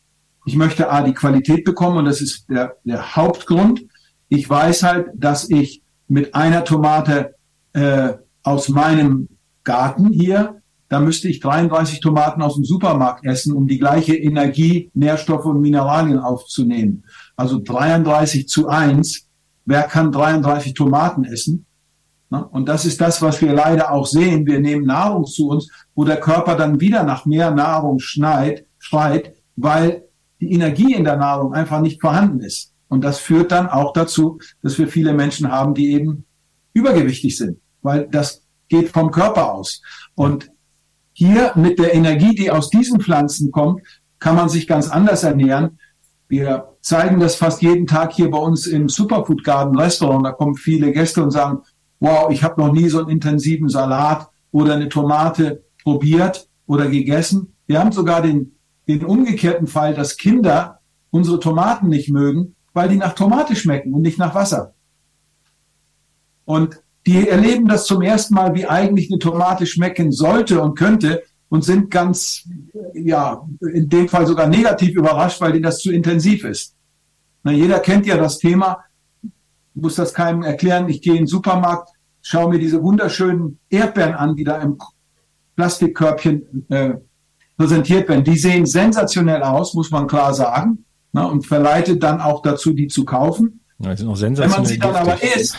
ich 0.48 0.56
möchte 0.56 0.90
A, 0.90 1.04
die 1.04 1.14
Qualität 1.14 1.66
bekommen 1.66 1.98
und 1.98 2.06
das 2.06 2.20
ist 2.20 2.50
der, 2.50 2.78
der 2.84 3.16
Hauptgrund. 3.16 3.86
Ich 4.28 4.50
weiß 4.50 4.82
halt, 4.82 5.10
dass 5.14 5.52
ich 5.52 5.84
mit 6.08 6.34
einer 6.34 6.64
Tomate 6.64 7.36
äh, 7.74 8.14
aus 8.42 8.70
meinem 8.70 9.30
Garten 9.64 10.12
hier, 10.12 10.64
da 10.88 11.00
müsste 11.00 11.28
ich 11.28 11.40
33 11.40 12.00
Tomaten 12.00 12.42
aus 12.42 12.56
dem 12.56 12.64
Supermarkt 12.64 13.26
essen, 13.26 13.54
um 13.54 13.68
die 13.68 13.80
gleiche 13.80 14.16
Energie, 14.16 14.92
Nährstoffe 14.94 15.46
und 15.46 15.62
Mineralien 15.62 16.20
aufzunehmen. 16.20 17.04
Also 17.36 17.60
33 17.60 18.48
zu 18.48 18.68
1. 18.68 19.28
Wer 19.66 19.84
kann 19.84 20.12
33 20.12 20.74
Tomaten 20.74 21.24
essen? 21.24 21.66
Und 22.30 22.68
das 22.68 22.86
ist 22.86 23.02
das, 23.02 23.22
was 23.22 23.42
wir 23.42 23.54
leider 23.54 23.92
auch 23.92 24.06
sehen. 24.06 24.46
Wir 24.46 24.60
nehmen 24.60 24.86
Nahrung 24.86 25.26
zu 25.26 25.50
uns, 25.50 25.72
wo 25.96 26.04
der 26.04 26.20
Körper 26.20 26.56
dann 26.56 26.80
wieder 26.80 27.04
nach 27.04 27.26
mehr 27.26 27.52
Nahrung 27.52 28.00
schneit, 28.00 28.66
schreit, 28.78 29.34
weil 29.56 30.04
die 30.40 30.52
Energie 30.52 30.94
in 30.94 31.04
der 31.04 31.18
Nahrung 31.18 31.54
einfach 31.54 31.80
nicht 31.82 32.02
vorhanden 32.02 32.42
ist. 32.42 32.74
Und 32.88 33.04
das 33.04 33.20
führt 33.20 33.52
dann 33.52 33.68
auch 33.68 33.94
dazu, 33.94 34.40
dass 34.62 34.78
wir 34.78 34.88
viele 34.88 35.14
Menschen 35.14 35.52
haben, 35.52 35.74
die 35.74 35.94
eben 35.94 36.26
übergewichtig 36.74 37.38
sind, 37.38 37.60
weil 37.82 38.08
das 38.08 38.44
geht 38.68 38.90
vom 38.90 39.12
Körper 39.12 39.54
aus. 39.54 39.82
Und 40.14 40.52
hier 41.18 41.54
mit 41.56 41.80
der 41.80 41.94
Energie, 41.94 42.36
die 42.36 42.52
aus 42.52 42.70
diesen 42.70 43.00
Pflanzen 43.00 43.50
kommt, 43.50 43.82
kann 44.20 44.36
man 44.36 44.50
sich 44.50 44.68
ganz 44.68 44.90
anders 44.90 45.24
ernähren. 45.24 45.80
Wir 46.28 46.76
zeigen 46.82 47.22
das 47.22 47.36
fast 47.36 47.62
jeden 47.62 47.88
Tag 47.88 48.12
hier 48.12 48.30
bei 48.30 48.38
uns 48.38 48.68
im 48.68 48.90
Superfood 48.90 49.46
Garden 49.46 49.80
Restaurant. 49.80 50.26
Da 50.26 50.34
kommen 50.34 50.56
viele 50.56 50.92
Gäste 50.92 51.24
und 51.24 51.32
sagen, 51.32 51.60
wow, 52.02 52.30
ich 52.32 52.44
habe 52.44 52.60
noch 52.62 52.74
nie 52.74 52.90
so 52.90 53.00
einen 53.00 53.08
intensiven 53.08 53.70
Salat 53.70 54.28
oder 54.52 54.74
eine 54.74 54.90
Tomate 54.90 55.64
probiert 55.84 56.50
oder 56.68 56.90
gegessen. 56.90 57.56
Wir 57.66 57.80
haben 57.80 57.94
sogar 57.94 58.22
den, 58.22 58.58
den 58.90 59.06
umgekehrten 59.06 59.68
Fall, 59.68 59.94
dass 59.94 60.18
Kinder 60.18 60.82
unsere 61.12 61.40
Tomaten 61.40 61.88
nicht 61.88 62.10
mögen, 62.10 62.56
weil 62.74 62.90
die 62.90 62.98
nach 62.98 63.14
Tomate 63.14 63.56
schmecken 63.56 63.94
und 63.94 64.02
nicht 64.02 64.20
nach 64.20 64.36
Wasser. 64.36 64.74
Und 66.44 66.84
die 67.06 67.28
erleben 67.28 67.68
das 67.68 67.86
zum 67.86 68.02
ersten 68.02 68.34
Mal, 68.34 68.56
wie 68.56 68.66
eigentlich 68.66 69.12
eine 69.12 69.20
Tomate 69.20 69.66
schmecken 69.66 70.12
sollte 70.12 70.62
und 70.62 70.78
könnte 70.78 71.24
und 71.50 71.64
sind 71.64 71.92
ganz, 71.92 72.48
ja, 72.94 73.48
in 73.74 73.88
dem 73.90 74.08
Fall 74.10 74.26
sogar 74.26 74.48
negativ 74.48 74.96
überrascht, 74.96 75.40
weil 75.42 75.52
denen 75.52 75.64
das 75.64 75.80
zu 75.80 75.92
intensiv 75.92 76.44
ist. 76.44 76.76
Na, 77.44 77.52
jeder 77.52 77.80
kennt 77.80 78.08
ja 78.08 78.18
das 78.18 78.40
Thema, 78.40 78.80
muss 79.76 79.96
das 79.96 80.14
keinem 80.14 80.42
erklären. 80.42 80.90
Ich 80.90 81.02
gehe 81.02 81.14
in 81.14 81.20
den 81.20 81.28
Supermarkt, 81.28 81.90
schaue 82.22 82.50
mir 82.50 82.60
diese 82.60 82.82
wunderschönen 82.82 83.60
Erdbeeren 83.70 84.16
an, 84.16 84.36
die 84.36 84.44
da 84.44 84.58
im 84.58 84.80
Plastikkörbchen 85.56 86.66
äh, 86.70 86.96
präsentiert 87.56 88.10
werden. 88.10 88.24
Die 88.24 88.38
sehen 88.38 88.66
sensationell 88.66 89.44
aus, 89.44 89.76
muss 89.76 89.92
man 89.92 90.08
klar 90.08 90.34
sagen, 90.34 90.86
na, 91.14 91.26
und 91.26 91.46
verleitet 91.46 92.02
dann 92.04 92.20
auch 92.20 92.42
dazu, 92.42 92.74
die 92.74 92.88
zu 92.88 93.06
kaufen. 93.06 93.62
Ja, 93.80 93.96
sind 93.96 94.08
auch 94.08 94.16
sensationell 94.16 94.52
Wenn 94.52 94.64
man 94.64 94.66
sie 94.66 94.80
dann 94.80 94.96
aber 94.96 95.24
isst, 95.24 95.56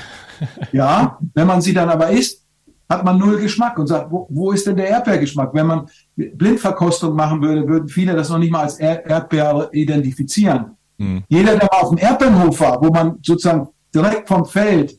ja, 0.73 1.19
wenn 1.35 1.47
man 1.47 1.61
sie 1.61 1.73
dann 1.73 1.89
aber 1.89 2.11
isst, 2.11 2.45
hat 2.89 3.05
man 3.05 3.19
null 3.19 3.39
Geschmack 3.39 3.79
und 3.79 3.89
sagt, 3.89 4.11
wo, 4.11 4.27
wo 4.31 4.53
ist 4.53 4.67
denn 4.67 4.77
der 4.77 4.89
Erdbeergeschmack? 4.89 5.53
Wenn 5.53 5.67
man 5.67 5.87
Blindverkostung 6.15 7.15
machen 7.15 7.43
würde, 7.43 7.67
würden 7.67 7.89
viele 7.89 8.15
das 8.15 8.29
noch 8.29 8.39
nicht 8.39 8.53
mal 8.53 8.63
als 8.63 8.79
Erdbeere 8.79 9.69
identifizieren. 9.73 10.77
Hm. 10.99 11.25
Jeder, 11.29 11.57
der 11.57 11.69
mal 11.71 11.81
auf 11.81 11.89
dem 11.91 11.99
Erdbeerenhof 11.99 12.61
war, 12.61 12.81
wo 12.81 12.91
man 12.91 13.19
sozusagen 13.23 13.69
direkt 13.95 14.29
vom 14.29 14.45
Feld 14.47 14.99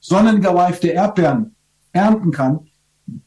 sonnengereifte 0.00 0.88
Erdbeeren 0.88 1.54
ernten 1.92 2.30
kann, 2.30 2.60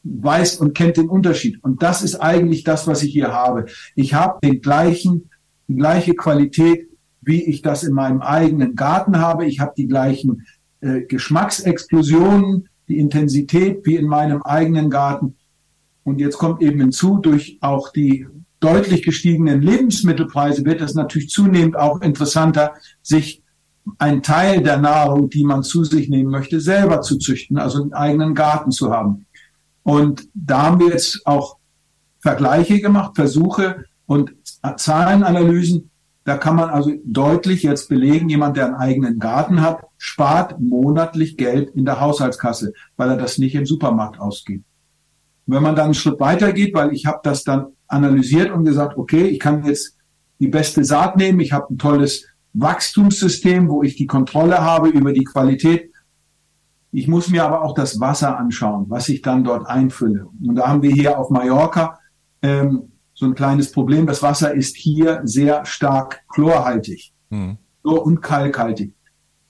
weiß 0.02 0.56
und 0.56 0.74
kennt 0.74 0.96
den 0.96 1.08
Unterschied. 1.08 1.62
Und 1.62 1.82
das 1.82 2.02
ist 2.02 2.16
eigentlich 2.16 2.64
das, 2.64 2.86
was 2.86 3.02
ich 3.02 3.12
hier 3.12 3.32
habe. 3.32 3.66
Ich 3.94 4.14
habe 4.14 4.38
den 4.42 4.60
gleichen, 4.60 5.30
die 5.68 5.76
gleiche 5.76 6.14
Qualität, 6.14 6.88
wie 7.20 7.42
ich 7.42 7.62
das 7.62 7.84
in 7.84 7.92
meinem 7.92 8.20
eigenen 8.20 8.74
Garten 8.74 9.18
habe. 9.18 9.46
Ich 9.46 9.60
habe 9.60 9.72
die 9.76 9.86
gleichen 9.86 10.46
äh, 10.82 11.02
Geschmacksexplosionen, 11.02 12.68
die 12.88 12.98
Intensität 12.98 13.86
wie 13.86 13.96
in 13.96 14.06
meinem 14.06 14.42
eigenen 14.42 14.90
Garten. 14.90 15.36
Und 16.04 16.20
jetzt 16.20 16.38
kommt 16.38 16.60
eben 16.60 16.80
hinzu, 16.80 17.18
durch 17.18 17.58
auch 17.60 17.92
die 17.92 18.26
deutlich 18.60 19.02
gestiegenen 19.02 19.62
Lebensmittelpreise 19.62 20.64
wird 20.64 20.80
es 20.80 20.94
natürlich 20.94 21.30
zunehmend 21.30 21.76
auch 21.76 22.00
interessanter, 22.00 22.74
sich 23.00 23.42
einen 23.98 24.22
Teil 24.22 24.62
der 24.62 24.78
Nahrung, 24.78 25.30
die 25.30 25.44
man 25.44 25.62
zu 25.62 25.84
sich 25.84 26.08
nehmen 26.08 26.30
möchte, 26.30 26.60
selber 26.60 27.00
zu 27.00 27.18
züchten, 27.18 27.58
also 27.58 27.82
einen 27.82 27.92
eigenen 27.92 28.34
Garten 28.34 28.70
zu 28.70 28.90
haben. 28.90 29.26
Und 29.82 30.28
da 30.34 30.62
haben 30.62 30.80
wir 30.80 30.88
jetzt 30.88 31.26
auch 31.26 31.58
Vergleiche 32.20 32.80
gemacht, 32.80 33.12
Versuche 33.16 33.84
und 34.06 34.32
Zahlenanalysen, 34.76 35.90
da 36.24 36.36
kann 36.36 36.56
man 36.56 36.70
also 36.70 36.92
deutlich 37.04 37.64
jetzt 37.64 37.88
belegen, 37.88 38.28
jemand, 38.28 38.56
der 38.56 38.66
einen 38.66 38.74
eigenen 38.76 39.18
Garten 39.18 39.60
hat, 39.60 39.82
spart 39.98 40.60
monatlich 40.60 41.36
Geld 41.36 41.70
in 41.70 41.84
der 41.84 42.00
Haushaltskasse, 42.00 42.72
weil 42.96 43.10
er 43.10 43.16
das 43.16 43.38
nicht 43.38 43.54
im 43.54 43.66
Supermarkt 43.66 44.20
ausgibt. 44.20 44.64
wenn 45.46 45.62
man 45.62 45.74
dann 45.74 45.86
einen 45.86 45.94
Schritt 45.94 46.20
weiter 46.20 46.52
geht, 46.52 46.72
weil 46.72 46.92
ich 46.92 47.04
habe 47.04 47.18
das 47.24 47.42
dann 47.42 47.66
analysiert 47.88 48.52
und 48.52 48.64
gesagt, 48.64 48.96
okay, 48.96 49.24
ich 49.26 49.40
kann 49.40 49.64
jetzt 49.64 49.98
die 50.38 50.46
beste 50.46 50.84
Saat 50.84 51.16
nehmen, 51.16 51.40
ich 51.40 51.52
habe 51.52 51.74
ein 51.74 51.78
tolles 51.78 52.26
Wachstumssystem, 52.54 53.68
wo 53.68 53.82
ich 53.82 53.96
die 53.96 54.06
Kontrolle 54.06 54.60
habe 54.60 54.88
über 54.88 55.12
die 55.12 55.24
Qualität. 55.24 55.90
Ich 56.92 57.08
muss 57.08 57.28
mir 57.28 57.44
aber 57.44 57.62
auch 57.62 57.74
das 57.74 57.98
Wasser 57.98 58.38
anschauen, 58.38 58.86
was 58.88 59.08
ich 59.08 59.20
dann 59.20 59.42
dort 59.42 59.66
einfülle. 59.66 60.28
Und 60.46 60.54
da 60.54 60.68
haben 60.68 60.82
wir 60.82 60.92
hier 60.92 61.18
auf 61.18 61.30
Mallorca 61.30 61.98
ähm, 62.42 62.91
so 63.14 63.26
ein 63.26 63.34
kleines 63.34 63.72
Problem. 63.72 64.06
Das 64.06 64.22
Wasser 64.22 64.54
ist 64.54 64.76
hier 64.76 65.20
sehr 65.24 65.64
stark 65.64 66.22
chlorhaltig. 66.32 67.12
Hm. 67.30 67.58
Chlor- 67.82 68.06
und 68.06 68.20
kalkhaltig. 68.20 68.94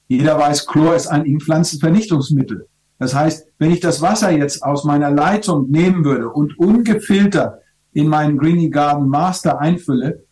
Jeder 0.08 0.38
weiß, 0.38 0.66
Chlor 0.66 0.94
ist 0.94 1.06
ein 1.06 1.40
Pflanzenvernichtungsmittel. 1.40 2.68
Das 2.98 3.14
heißt, 3.14 3.48
wenn 3.58 3.70
ich 3.70 3.80
das 3.80 4.00
Wasser 4.00 4.30
jetzt 4.30 4.62
aus 4.62 4.84
meiner 4.84 5.10
Leitung 5.10 5.70
nehmen 5.70 6.04
würde 6.04 6.28
und 6.28 6.58
ungefiltert 6.58 7.60
in 7.92 8.08
meinen 8.08 8.38
Greeny 8.38 8.70
Garden 8.70 9.08
Master 9.08 9.60
einfülle, 9.60 10.24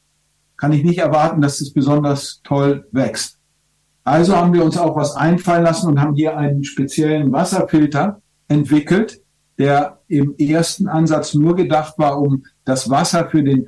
kann 0.57 0.73
ich 0.73 0.85
nicht 0.85 0.99
erwarten, 0.99 1.41
dass 1.41 1.61
es 1.61 1.73
besonders 1.73 2.43
toll 2.45 2.87
wächst. 2.93 3.39
Also 4.05 4.37
haben 4.37 4.53
wir 4.53 4.65
uns 4.65 4.77
auch 4.77 4.97
was 4.97 5.17
einfallen 5.17 5.65
lassen 5.65 5.89
und 5.89 6.01
haben 6.01 6.15
hier 6.15 6.37
einen 6.37 6.65
speziellen 6.65 7.33
Wasserfilter 7.33 8.21
entwickelt, 8.49 9.23
der 9.59 10.01
im 10.09 10.35
ersten 10.37 10.89
Ansatz 10.89 11.35
nur 11.35 11.57
gedacht 11.57 11.95
war, 11.99 12.21
um 12.21 12.45
das 12.71 12.89
Wasser 12.89 13.29
für 13.29 13.43
den 13.43 13.67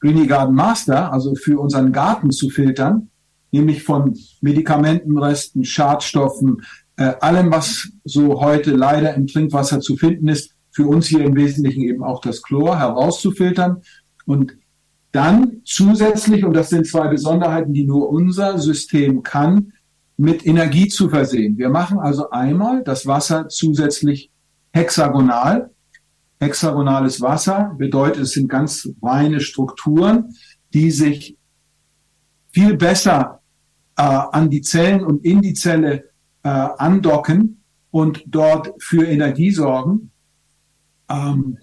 Greeny 0.00 0.26
Garden 0.26 0.54
Master, 0.54 1.12
also 1.12 1.34
für 1.34 1.58
unseren 1.58 1.92
Garten 1.92 2.30
zu 2.30 2.50
filtern, 2.50 3.10
nämlich 3.50 3.82
von 3.82 4.16
Medikamentenresten, 4.40 5.64
Schadstoffen, 5.64 6.62
äh, 6.96 7.14
allem, 7.20 7.50
was 7.50 7.88
so 8.04 8.40
heute 8.40 8.70
leider 8.70 9.14
im 9.14 9.26
Trinkwasser 9.26 9.80
zu 9.80 9.96
finden 9.96 10.28
ist, 10.28 10.52
für 10.70 10.86
uns 10.86 11.06
hier 11.06 11.24
im 11.24 11.34
Wesentlichen 11.34 11.82
eben 11.82 12.04
auch 12.04 12.20
das 12.20 12.42
Chlor 12.42 12.78
herauszufiltern 12.78 13.82
und 14.24 14.56
dann 15.12 15.60
zusätzlich, 15.64 16.44
und 16.44 16.54
das 16.54 16.70
sind 16.70 16.86
zwei 16.86 17.08
Besonderheiten, 17.08 17.72
die 17.72 17.86
nur 17.86 18.10
unser 18.10 18.58
System 18.58 19.22
kann, 19.22 19.72
mit 20.16 20.46
Energie 20.46 20.88
zu 20.88 21.08
versehen. 21.08 21.58
Wir 21.58 21.70
machen 21.70 21.98
also 21.98 22.30
einmal 22.30 22.82
das 22.84 23.06
Wasser 23.06 23.48
zusätzlich 23.48 24.30
hexagonal. 24.72 25.70
Hexagonales 26.44 27.20
Wasser 27.20 27.74
bedeutet, 27.78 28.22
es 28.22 28.32
sind 28.32 28.48
ganz 28.48 28.88
reine 29.02 29.40
Strukturen, 29.40 30.34
die 30.72 30.90
sich 30.90 31.36
viel 32.52 32.76
besser 32.76 33.40
äh, 33.96 34.02
an 34.02 34.50
die 34.50 34.60
Zellen 34.60 35.04
und 35.04 35.24
in 35.24 35.40
die 35.40 35.54
Zelle 35.54 36.10
äh, 36.42 36.48
andocken 36.48 37.62
und 37.90 38.24
dort 38.26 38.70
für 38.78 39.06
Energie 39.06 39.50
sorgen. 39.50 40.10
Ähm, 41.08 41.58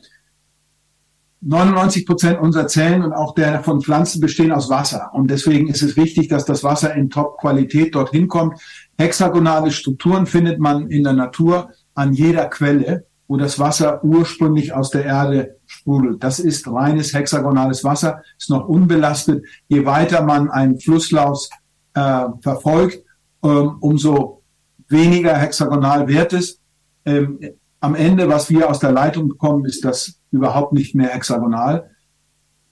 99 1.42 2.06
Prozent 2.06 2.40
unserer 2.40 2.68
Zellen 2.68 3.04
und 3.04 3.14
auch 3.14 3.34
der 3.34 3.64
von 3.64 3.82
Pflanzen 3.82 4.22
bestehen 4.22 4.52
aus 4.52 4.70
Wasser. 4.70 5.10
Und 5.14 5.32
deswegen 5.32 5.68
ist 5.68 5.82
es 5.82 5.98
wichtig, 5.98 6.28
dass 6.28 6.46
das 6.46 6.64
Wasser 6.64 6.94
in 6.94 7.10
Top-Qualität 7.10 7.96
dorthin 7.96 8.28
kommt. 8.28 8.60
Hexagonale 8.98 9.72
Strukturen 9.72 10.28
findet 10.28 10.60
man 10.60 10.90
in 10.90 11.04
der 11.04 11.14
Natur 11.14 11.72
an 11.96 12.14
jeder 12.14 12.46
Quelle, 12.46 13.08
wo 13.32 13.38
das 13.38 13.60
Wasser 13.60 14.04
ursprünglich 14.04 14.74
aus 14.74 14.90
der 14.90 15.06
Erde 15.06 15.56
sprudelt. 15.66 16.22
Das 16.22 16.38
ist 16.38 16.68
reines 16.68 17.14
hexagonales 17.14 17.82
Wasser, 17.86 18.24
ist 18.38 18.50
noch 18.50 18.68
unbelastet. 18.68 19.46
Je 19.70 19.86
weiter 19.86 20.22
man 20.22 20.52
einen 20.52 20.82
Flusslauf 20.82 21.48
äh, 21.94 22.26
verfolgt, 22.42 23.00
ähm, 23.42 23.78
umso 23.80 24.44
weniger 24.90 25.34
hexagonal 25.38 26.10
wird 26.10 26.34
es. 26.34 26.60
Ähm, 27.06 27.40
am 27.80 27.96
Ende, 27.96 28.28
was 28.28 28.50
wir 28.50 28.70
aus 28.70 28.80
der 28.80 28.92
Leitung 28.92 29.30
bekommen, 29.30 29.64
ist 29.64 29.86
das 29.86 30.20
überhaupt 30.32 30.74
nicht 30.74 30.94
mehr 30.94 31.08
hexagonal. 31.08 31.90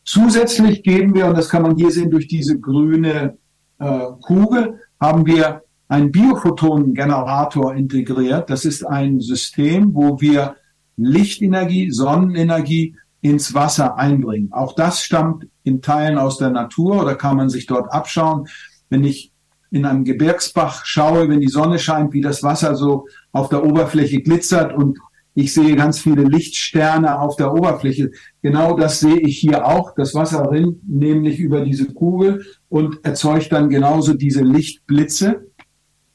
Zusätzlich 0.04 0.84
geben 0.84 1.16
wir, 1.16 1.28
und 1.28 1.38
das 1.38 1.48
kann 1.48 1.62
man 1.62 1.78
hier 1.78 1.92
sehen 1.92 2.12
durch 2.12 2.28
diese 2.28 2.60
grüne 2.60 3.38
äh, 3.80 4.08
Kugel, 4.20 4.82
haben 5.00 5.26
wir 5.26 5.62
einen 5.90 6.12
Biophotonengenerator 6.12 7.76
integriert. 7.76 8.50
Das 8.50 8.64
ist 8.64 8.86
ein 8.86 9.20
System, 9.20 9.94
wo 9.94 10.22
wir 10.22 10.56
Lichtenergie, 10.96 11.92
Sonnenenergie 11.92 12.96
ins 13.22 13.54
Wasser 13.54 13.98
einbringen. 13.98 14.54
Auch 14.54 14.74
das 14.76 15.02
stammt 15.02 15.48
in 15.64 15.82
Teilen 15.82 16.18
aus 16.18 16.38
der 16.38 16.52
Natur 16.52 17.02
oder 17.02 17.16
kann 17.16 17.36
man 17.36 17.50
sich 17.50 17.66
dort 17.66 17.92
abschauen. 17.92 18.48
Wenn 18.90 19.04
ich 19.04 19.34
in 19.72 19.86
einem 19.86 20.04
Gebirgsbach 20.04 20.86
schaue, 20.86 21.28
wenn 21.28 21.42
die 21.42 21.48
Sonne 21.48 21.80
scheint, 21.80 22.14
wie 22.14 22.22
das 22.22 22.44
Wasser 22.44 22.76
so 22.76 23.08
auf 23.32 23.50
der 23.50 23.64
Oberfläche 23.64 24.22
glitzert 24.22 24.74
und 24.74 24.98
ich 25.36 25.54
sehe 25.54 25.76
ganz 25.76 26.00
viele 26.00 26.24
Lichtsterne 26.24 27.20
auf 27.20 27.36
der 27.36 27.54
Oberfläche. 27.54 28.12
Genau 28.42 28.76
das 28.76 29.00
sehe 29.00 29.20
ich 29.20 29.38
hier 29.38 29.66
auch. 29.66 29.94
Das 29.96 30.14
Wasser 30.14 30.52
rinnt 30.52 30.88
nämlich 30.90 31.40
über 31.40 31.62
diese 31.62 31.94
Kugel 31.94 32.46
und 32.68 33.06
erzeugt 33.06 33.52
dann 33.52 33.70
genauso 33.70 34.16
diese 34.16 34.44
Lichtblitze. 34.44 35.49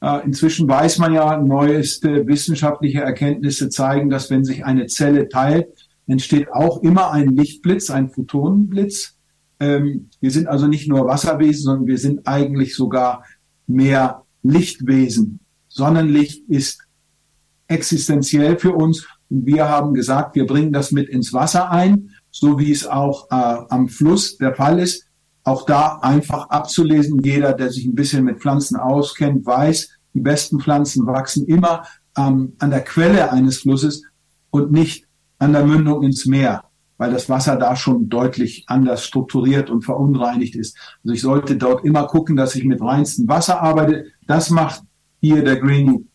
Äh, 0.05 0.23
inzwischen 0.27 0.69
weiß 0.69 0.99
man 0.99 1.15
ja, 1.15 1.39
neueste 1.39 2.27
wissenschaftliche 2.27 3.01
Erkenntnisse 3.01 3.71
zeigen, 3.71 4.11
dass 4.11 4.29
wenn 4.29 4.45
sich 4.45 4.63
eine 4.63 4.87
Zelle 4.87 5.31
teilt, 5.31 5.69
entsteht 6.07 6.53
auch 6.53 6.83
immer 6.83 7.11
ein 7.11 7.29
Lichtblitz, 7.29 7.89
ein 7.89 8.11
Photonenblitz. 8.11 9.17
Ähm, 9.61 10.11
wir 10.21 10.31
sind 10.31 10.47
also 10.47 10.67
nicht 10.67 10.89
nur 10.89 11.07
Wasserwesen, 11.07 11.63
sondern 11.63 11.87
wir 11.87 11.97
sind 11.97 12.27
eigentlich 12.27 12.77
sogar 12.77 13.25
mehr 13.67 14.25
Lichtwesen. 14.43 15.41
Sonnenlicht 15.69 16.51
ist 16.51 16.83
existenziell 17.69 18.59
für 18.59 18.73
uns 18.73 19.07
Und 19.31 19.47
wir 19.47 19.71
haben 19.71 19.95
gesagt, 19.95 20.37
wir 20.37 20.47
bringen 20.47 20.75
das 20.75 20.93
mit 20.93 21.09
ins 21.09 21.33
Wasser 21.33 21.71
ein, 21.71 22.11
so 22.31 22.59
wie 22.59 22.73
es 22.73 22.87
auch 22.87 23.31
äh, 23.31 23.65
am 23.71 23.89
Fluss 23.89 24.37
der 24.37 24.55
Fall 24.55 24.81
ist. 24.81 25.04
Auch 25.45 25.67
da 25.67 25.99
einfach 26.01 26.49
abzulesen. 26.49 27.21
Jeder, 27.23 27.53
der 27.53 27.71
sich 27.71 27.85
ein 27.85 27.95
bisschen 27.95 28.25
mit 28.25 28.41
Pflanzen 28.41 28.77
auskennt, 28.77 29.45
weiß, 29.45 29.91
die 30.15 30.21
besten 30.21 30.61
Pflanzen 30.61 31.07
wachsen 31.07 31.47
immer 31.47 31.85
ähm, 32.17 32.55
an 32.59 32.71
der 32.71 32.83
Quelle 32.83 33.31
eines 33.31 33.59
Flusses 33.59 34.03
und 34.51 34.73
nicht 34.73 35.07
an 35.39 35.53
der 35.53 35.67
Mündung 35.67 36.03
ins 36.03 36.27
Meer, 36.27 36.65
weil 36.97 37.13
das 37.13 37.29
Wasser 37.29 37.57
da 37.57 37.77
schon 37.77 38.09
deutlich 38.09 38.65
anders 38.69 39.05
strukturiert 39.05 39.69
und 39.69 39.83
verunreinigt 39.85 40.55
ist. 40.55 40.79
Also 41.03 41.15
ich 41.15 41.21
sollte 41.21 41.57
dort 41.57 41.85
immer 41.85 42.07
gucken, 42.07 42.37
dass 42.37 42.55
ich 42.55 42.65
mit 42.65 42.81
reinstem 42.81 43.29
Wasser 43.29 43.61
arbeite. 43.61 44.07
Das 44.27 44.51
macht 44.51 44.83
hier 45.21 45.45
der 45.45 45.57
Green 45.57 46.09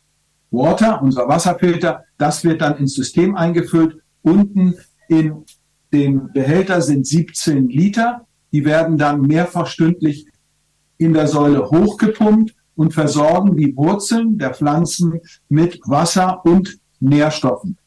Water, 0.51 1.01
unser 1.01 1.27
Wasserfilter. 1.27 2.05
Das 2.17 2.43
wird 2.43 2.61
dann 2.61 2.77
ins 2.77 2.95
System 2.95 3.35
eingefüllt. 3.35 3.97
Unten 4.21 4.75
in 5.07 5.45
dem 5.93 6.31
Behälter 6.33 6.81
sind 6.81 7.05
17 7.05 7.69
Liter. 7.69 8.25
Die 8.51 8.65
werden 8.65 8.97
dann 8.97 9.21
mehrfach 9.21 9.67
stündlich 9.67 10.27
in 10.97 11.13
der 11.13 11.27
Säule 11.27 11.69
hochgepumpt 11.69 12.55
und 12.75 12.93
versorgen 12.93 13.57
die 13.57 13.75
Wurzeln 13.75 14.37
der 14.37 14.53
Pflanzen 14.53 15.19
mit 15.49 15.79
Wasser 15.85 16.43
und 16.45 16.77
Nährstoffen. 16.99 17.77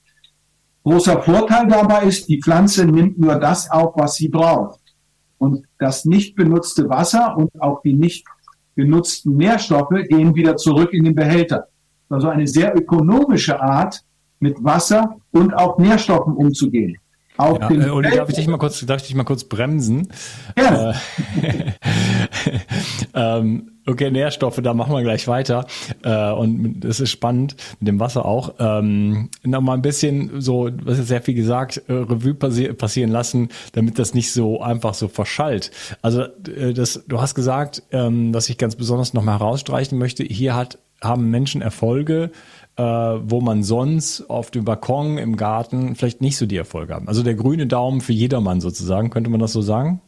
Großer 0.84 1.22
Vorteil 1.22 1.68
dabei 1.68 2.04
ist, 2.04 2.28
die 2.28 2.40
Pflanze 2.40 2.84
nimmt 2.84 3.18
nur 3.18 3.36
das 3.36 3.70
auf, 3.70 3.94
was 3.96 4.16
sie 4.16 4.28
braucht. 4.28 4.80
Und 5.38 5.66
das 5.78 6.04
nicht 6.04 6.34
benutzte 6.34 6.88
Wasser 6.88 7.36
und 7.36 7.50
auch 7.60 7.82
die 7.82 7.94
nicht 7.94 8.26
genutzten 8.74 9.36
Nährstoffe 9.36 9.94
gehen 10.08 10.34
wieder 10.34 10.56
zurück 10.56 10.92
in 10.92 11.04
den 11.04 11.14
Behälter. 11.14 11.68
Also 12.08 12.28
eine 12.28 12.46
sehr 12.46 12.76
ökonomische 12.76 13.60
Art, 13.60 14.02
mit 14.42 14.62
Wasser 14.62 15.16
und 15.30 15.54
auch 15.54 15.78
Nährstoffen 15.78 16.34
umzugehen. 16.34 16.98
Auf 17.38 17.58
ja, 17.60 17.70
äh, 17.70 17.90
Uli, 17.90 18.10
darf 18.10 18.28
ich 18.28 18.34
dich 18.34 18.46
mal 18.46 18.58
kurz, 18.58 18.84
darf 18.84 19.00
ich 19.00 19.06
dich 19.06 19.16
mal 19.16 19.24
kurz 19.24 19.44
bremsen? 19.44 20.08
Ja. 20.56 20.90
Äh, 20.90 20.94
ähm, 23.14 23.70
okay, 23.86 24.10
Nährstoffe, 24.10 24.60
da 24.62 24.74
machen 24.74 24.92
wir 24.92 25.02
gleich 25.02 25.26
weiter. 25.28 25.66
Äh, 26.02 26.30
und 26.32 26.80
das 26.80 27.00
ist 27.00 27.10
spannend 27.10 27.56
mit 27.80 27.88
dem 27.88 28.00
Wasser 28.00 28.26
auch. 28.26 28.54
Ähm, 28.58 29.30
noch 29.44 29.62
mal 29.62 29.74
ein 29.74 29.82
bisschen 29.82 30.40
so, 30.40 30.68
was 30.82 30.98
ist 30.98 31.08
sehr 31.08 31.22
viel 31.22 31.34
gesagt, 31.34 31.82
äh, 31.88 31.92
Revue 31.92 32.34
passi 32.34 32.70
passieren 32.74 33.10
lassen, 33.10 33.48
damit 33.72 33.98
das 33.98 34.12
nicht 34.12 34.32
so 34.32 34.60
einfach 34.60 34.92
so 34.92 35.08
verschallt. 35.08 35.70
Also 36.02 36.24
äh, 36.54 36.74
das, 36.74 37.02
du 37.08 37.20
hast 37.20 37.34
gesagt, 37.34 37.82
ähm, 37.92 38.32
dass 38.32 38.50
ich 38.50 38.58
ganz 38.58 38.76
besonders 38.76 39.14
noch 39.14 39.22
mal 39.22 39.38
herausstreichen 39.38 39.98
möchte. 39.98 40.22
Hier 40.22 40.54
hat 40.54 40.78
haben 41.02 41.30
Menschen 41.30 41.62
Erfolge 41.62 42.30
äh, 42.76 42.82
wo 42.82 43.40
man 43.40 43.62
sonst 43.62 44.28
auf 44.30 44.50
dem 44.50 44.64
Balkon, 44.64 45.18
im 45.18 45.36
Garten 45.36 45.94
vielleicht 45.94 46.20
nicht 46.20 46.36
so 46.36 46.46
die 46.46 46.56
Erfolge 46.56 46.94
haben. 46.94 47.08
Also 47.08 47.22
der 47.22 47.34
grüne 47.34 47.66
Daumen 47.66 48.00
für 48.00 48.12
jedermann 48.12 48.60
sozusagen, 48.60 49.10
könnte 49.10 49.30
man 49.30 49.40
das 49.40 49.52
so 49.52 49.62
sagen? 49.62 50.00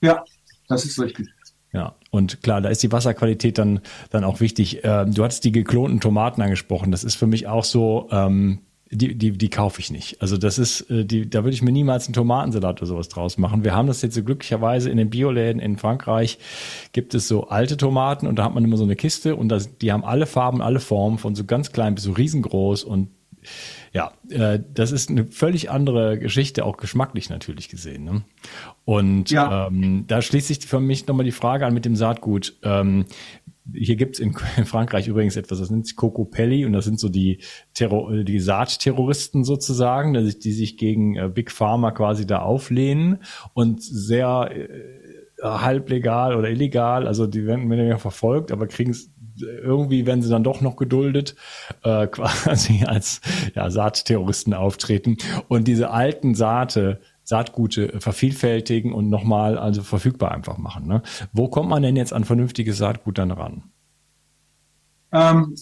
Ja, 0.00 0.24
das 0.68 0.84
ist 0.84 1.00
richtig. 1.00 1.28
Ja, 1.72 1.94
und 2.10 2.42
klar, 2.42 2.60
da 2.60 2.68
ist 2.68 2.82
die 2.82 2.92
Wasserqualität 2.92 3.56
dann, 3.56 3.80
dann 4.10 4.24
auch 4.24 4.40
wichtig. 4.40 4.84
Äh, 4.84 5.06
du 5.06 5.24
hattest 5.24 5.44
die 5.44 5.52
geklonten 5.52 6.00
Tomaten 6.00 6.42
angesprochen. 6.42 6.90
Das 6.90 7.02
ist 7.02 7.14
für 7.14 7.26
mich 7.26 7.46
auch 7.46 7.64
so, 7.64 8.08
ähm, 8.10 8.58
die, 8.92 9.14
die, 9.16 9.32
die 9.32 9.48
kaufe 9.48 9.80
ich 9.80 9.90
nicht. 9.90 10.20
Also 10.20 10.36
das 10.36 10.58
ist, 10.58 10.82
äh, 10.90 11.04
die, 11.04 11.28
da 11.28 11.44
würde 11.44 11.54
ich 11.54 11.62
mir 11.62 11.72
niemals 11.72 12.06
einen 12.06 12.14
Tomatensalat 12.14 12.80
oder 12.80 12.86
sowas 12.86 13.08
draus 13.08 13.38
machen. 13.38 13.64
Wir 13.64 13.74
haben 13.74 13.86
das 13.86 14.02
jetzt 14.02 14.14
so 14.14 14.22
glücklicherweise 14.22 14.90
in 14.90 14.98
den 14.98 15.08
Bioläden 15.08 15.60
in 15.60 15.78
Frankreich 15.78 16.38
gibt 16.92 17.14
es 17.14 17.26
so 17.26 17.48
alte 17.48 17.76
Tomaten 17.76 18.26
und 18.26 18.36
da 18.36 18.44
hat 18.44 18.54
man 18.54 18.64
immer 18.64 18.76
so 18.76 18.84
eine 18.84 18.96
Kiste 18.96 19.34
und 19.34 19.48
das, 19.48 19.78
die 19.78 19.92
haben 19.92 20.04
alle 20.04 20.26
Farben, 20.26 20.60
alle 20.60 20.78
Formen 20.78 21.18
von 21.18 21.34
so 21.34 21.44
ganz 21.44 21.72
klein 21.72 21.94
bis 21.94 22.04
so 22.04 22.12
riesengroß 22.12 22.84
und 22.84 23.08
ja, 23.92 24.12
äh, 24.30 24.60
das 24.72 24.92
ist 24.92 25.10
eine 25.10 25.26
völlig 25.26 25.70
andere 25.70 26.18
Geschichte, 26.18 26.64
auch 26.64 26.76
geschmacklich 26.76 27.28
natürlich 27.28 27.68
gesehen. 27.68 28.04
Ne? 28.04 28.22
Und 28.84 29.30
ja. 29.30 29.66
ähm, 29.66 30.04
da 30.06 30.22
schließt 30.22 30.48
sich 30.48 30.66
für 30.66 30.80
mich 30.80 31.06
nochmal 31.06 31.24
die 31.24 31.32
Frage 31.32 31.66
an 31.66 31.74
mit 31.74 31.84
dem 31.84 31.96
Saatgut. 31.96 32.54
Ähm, 32.62 33.06
hier 33.72 33.96
gibt's 33.96 34.18
in, 34.18 34.34
in 34.56 34.64
Frankreich 34.64 35.08
übrigens 35.08 35.36
etwas, 35.36 35.58
das 35.58 35.70
nennt 35.70 35.86
sich 35.86 35.96
Coco 35.96 36.24
Pelli 36.24 36.64
und 36.64 36.72
das 36.72 36.84
sind 36.84 36.98
so 36.98 37.08
die, 37.08 37.38
Terror, 37.74 38.24
die 38.24 38.40
Saatterroristen 38.40 39.44
sozusagen, 39.44 40.14
die, 40.14 40.38
die 40.38 40.52
sich 40.52 40.76
gegen 40.76 41.16
äh, 41.16 41.28
Big 41.28 41.50
Pharma 41.50 41.92
quasi 41.92 42.26
da 42.26 42.40
auflehnen 42.40 43.18
und 43.54 43.82
sehr 43.82 44.50
äh, 44.52 44.68
halblegal 45.42 46.36
oder 46.36 46.50
illegal, 46.50 47.06
also 47.06 47.26
die 47.26 47.46
werden, 47.46 47.68
werden 47.70 47.88
ja 47.88 47.98
verfolgt, 47.98 48.52
aber 48.52 48.66
kriegen 48.66 48.90
es 48.90 49.10
irgendwie 49.40 50.06
werden 50.06 50.22
sie 50.22 50.28
dann 50.28 50.44
doch 50.44 50.60
noch 50.60 50.76
geduldet, 50.76 51.36
äh, 51.82 52.06
quasi 52.08 52.84
als 52.86 53.20
ja, 53.54 53.70
Saatterroristen 53.70 54.54
auftreten. 54.54 55.16
Und 55.48 55.68
diese 55.68 55.90
alten 55.90 56.34
Saate, 56.34 57.00
Saatgute 57.24 58.00
vervielfältigen 58.00 58.92
und 58.92 59.08
nochmal 59.08 59.58
also 59.58 59.82
verfügbar 59.82 60.32
einfach 60.32 60.58
machen. 60.58 60.86
Ne? 60.86 61.02
Wo 61.32 61.48
kommt 61.48 61.68
man 61.68 61.82
denn 61.82 61.96
jetzt 61.96 62.12
an 62.12 62.24
vernünftiges 62.24 62.78
Saatgut 62.78 63.18
dann 63.18 63.30
ran? 63.30 63.64
Ähm, 65.12 65.54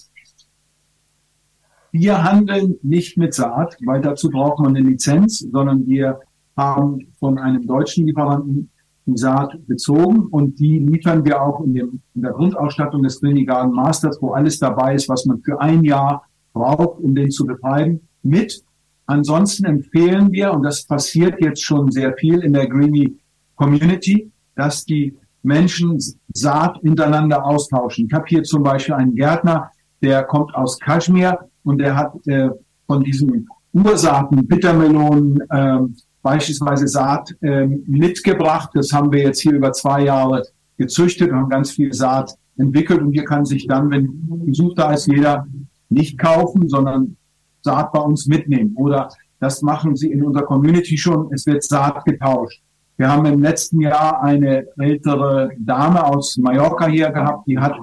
wir 1.92 2.22
handeln 2.22 2.76
nicht 2.82 3.16
mit 3.18 3.34
Saat, 3.34 3.76
weil 3.84 4.00
dazu 4.00 4.30
braucht 4.30 4.60
man 4.60 4.76
eine 4.76 4.88
Lizenz, 4.88 5.40
sondern 5.40 5.86
wir 5.86 6.20
haben 6.56 7.12
von 7.18 7.38
einem 7.38 7.66
deutschen 7.66 8.06
Lieferanten 8.06 8.70
die 9.06 9.16
Saat 9.16 9.58
bezogen 9.66 10.26
und 10.26 10.58
die 10.58 10.78
liefern 10.78 11.24
wir 11.24 11.42
auch 11.42 11.60
in, 11.64 11.74
dem, 11.74 12.00
in 12.14 12.22
der 12.22 12.32
Grundausstattung 12.32 13.02
des 13.02 13.18
Clinical 13.18 13.68
Masters, 13.68 14.18
wo 14.20 14.32
alles 14.32 14.58
dabei 14.58 14.94
ist, 14.94 15.08
was 15.08 15.26
man 15.26 15.40
für 15.42 15.60
ein 15.60 15.82
Jahr 15.84 16.24
braucht, 16.52 17.00
um 17.00 17.14
den 17.14 17.30
zu 17.30 17.44
betreiben, 17.44 18.00
mit. 18.22 18.62
Ansonsten 19.10 19.64
empfehlen 19.64 20.30
wir, 20.30 20.52
und 20.52 20.62
das 20.62 20.84
passiert 20.84 21.40
jetzt 21.40 21.64
schon 21.64 21.90
sehr 21.90 22.14
viel 22.16 22.44
in 22.44 22.52
der 22.52 22.68
Greeny 22.68 23.18
Community, 23.56 24.30
dass 24.54 24.84
die 24.84 25.16
Menschen 25.42 25.98
Saat 26.32 26.78
hintereinander 26.82 27.44
austauschen. 27.44 28.06
Ich 28.06 28.12
habe 28.12 28.26
hier 28.28 28.44
zum 28.44 28.62
Beispiel 28.62 28.94
einen 28.94 29.16
Gärtner, 29.16 29.72
der 30.00 30.22
kommt 30.22 30.54
aus 30.54 30.78
Kaschmir 30.78 31.36
und 31.64 31.78
der 31.78 31.96
hat 31.96 32.24
äh, 32.28 32.50
von 32.86 33.02
diesen 33.02 33.48
Ursaaten, 33.72 34.46
Bittermelonen, 34.46 35.40
äh, 35.50 35.78
beispielsweise 36.22 36.86
Saat 36.86 37.34
äh, 37.40 37.66
mitgebracht. 37.66 38.70
Das 38.74 38.92
haben 38.92 39.10
wir 39.10 39.24
jetzt 39.24 39.40
hier 39.40 39.54
über 39.54 39.72
zwei 39.72 40.04
Jahre 40.04 40.44
gezüchtet 40.76 41.32
und 41.32 41.36
haben 41.36 41.48
ganz 41.48 41.72
viel 41.72 41.92
Saat 41.92 42.36
entwickelt 42.56 43.00
und 43.00 43.12
hier 43.12 43.24
kann 43.24 43.44
sich 43.44 43.66
dann, 43.66 43.90
wenn 43.90 44.46
Besuch 44.46 44.74
da 44.76 44.92
ist, 44.92 45.08
jeder 45.08 45.48
nicht 45.88 46.16
kaufen, 46.16 46.68
sondern 46.68 47.16
Saat 47.62 47.92
bei 47.92 48.00
uns 48.00 48.26
mitnehmen. 48.26 48.74
Oder 48.76 49.08
das 49.38 49.62
machen 49.62 49.96
sie 49.96 50.10
in 50.10 50.22
unserer 50.24 50.44
Community 50.44 50.96
schon. 50.98 51.32
Es 51.32 51.46
wird 51.46 51.62
Saat 51.62 52.04
getauscht. 52.04 52.62
Wir 52.96 53.10
haben 53.10 53.24
im 53.24 53.40
letzten 53.40 53.80
Jahr 53.80 54.22
eine 54.22 54.66
ältere 54.76 55.50
Dame 55.58 56.04
aus 56.04 56.36
Mallorca 56.36 56.86
hier 56.86 57.10
gehabt, 57.10 57.46
die 57.46 57.58
hat 57.58 57.74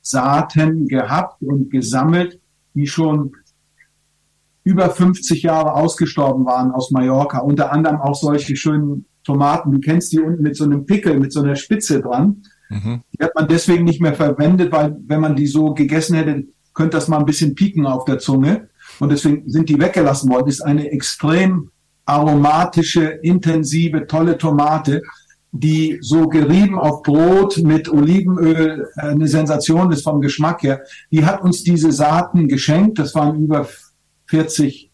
Saaten 0.00 0.88
gehabt 0.88 1.42
und 1.42 1.70
gesammelt, 1.70 2.40
die 2.74 2.86
schon 2.86 3.32
über 4.64 4.90
50 4.90 5.42
Jahre 5.42 5.74
ausgestorben 5.74 6.46
waren 6.46 6.72
aus 6.72 6.90
Mallorca. 6.90 7.40
Unter 7.40 7.72
anderem 7.72 8.00
auch 8.00 8.14
solche 8.14 8.56
schönen 8.56 9.04
Tomaten. 9.24 9.72
Du 9.72 9.78
kennst 9.78 10.12
die 10.12 10.20
unten 10.20 10.42
mit 10.42 10.56
so 10.56 10.64
einem 10.64 10.86
Pickel, 10.86 11.18
mit 11.18 11.32
so 11.32 11.42
einer 11.42 11.56
Spitze 11.56 12.00
dran. 12.00 12.42
Mhm. 12.70 13.02
Die 13.12 13.22
hat 13.22 13.34
man 13.34 13.48
deswegen 13.48 13.84
nicht 13.84 14.00
mehr 14.00 14.14
verwendet, 14.14 14.72
weil 14.72 14.96
wenn 15.06 15.20
man 15.20 15.36
die 15.36 15.46
so 15.46 15.74
gegessen 15.74 16.16
hätte, 16.16 16.46
könnte 16.74 16.96
das 16.96 17.08
mal 17.08 17.18
ein 17.18 17.26
bisschen 17.26 17.54
pieken 17.54 17.86
auf 17.86 18.04
der 18.04 18.18
Zunge. 18.18 18.68
Und 19.02 19.10
deswegen 19.10 19.50
sind 19.50 19.68
die 19.68 19.80
weggelassen 19.80 20.30
worden. 20.30 20.46
Ist 20.46 20.60
eine 20.60 20.92
extrem 20.92 21.72
aromatische, 22.04 23.02
intensive, 23.02 24.06
tolle 24.06 24.38
Tomate, 24.38 25.02
die 25.50 25.98
so 26.00 26.28
gerieben 26.28 26.78
auf 26.78 27.02
Brot 27.02 27.58
mit 27.64 27.88
Olivenöl 27.88 28.86
äh, 28.94 29.00
eine 29.00 29.26
Sensation 29.26 29.90
ist 29.90 30.04
vom 30.04 30.20
Geschmack 30.20 30.62
her. 30.62 30.82
Die 31.10 31.24
hat 31.24 31.42
uns 31.42 31.64
diese 31.64 31.90
Saaten 31.90 32.46
geschenkt. 32.46 33.00
Das 33.00 33.12
waren 33.16 33.42
über 33.42 33.66
40 34.26 34.92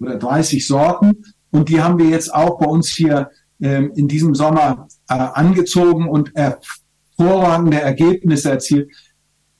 oder 0.00 0.16
30 0.16 0.66
Sorten. 0.66 1.22
Und 1.52 1.68
die 1.68 1.80
haben 1.80 2.00
wir 2.00 2.06
jetzt 2.06 2.34
auch 2.34 2.58
bei 2.58 2.66
uns 2.66 2.88
hier 2.88 3.30
ähm, 3.62 3.92
in 3.94 4.08
diesem 4.08 4.34
Sommer 4.34 4.88
äh, 5.08 5.14
angezogen 5.14 6.08
und 6.08 6.32
hervorragende 6.34 7.80
Ergebnisse 7.80 8.50
erzielt. 8.50 8.90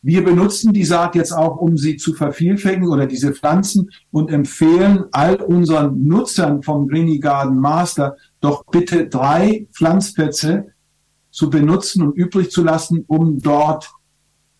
Wir 0.02 0.24
benutzen 0.24 0.72
die 0.72 0.84
Saat 0.84 1.16
jetzt 1.16 1.32
auch, 1.32 1.56
um 1.56 1.76
sie 1.76 1.96
zu 1.96 2.14
vervielfältigen 2.14 2.88
oder 2.88 3.06
diese 3.06 3.32
Pflanzen 3.32 3.90
und 4.10 4.30
empfehlen 4.30 5.04
all 5.10 5.36
unseren 5.36 6.04
Nutzern 6.06 6.62
vom 6.62 6.86
Greeny 6.86 7.18
Garden 7.18 7.58
Master 7.58 8.16
doch 8.40 8.64
bitte 8.66 9.08
drei 9.08 9.66
Pflanzplätze 9.72 10.66
zu 11.30 11.50
benutzen 11.50 12.02
und 12.02 12.16
übrig 12.16 12.50
zu 12.50 12.62
lassen, 12.62 13.04
um 13.08 13.40
dort 13.40 13.90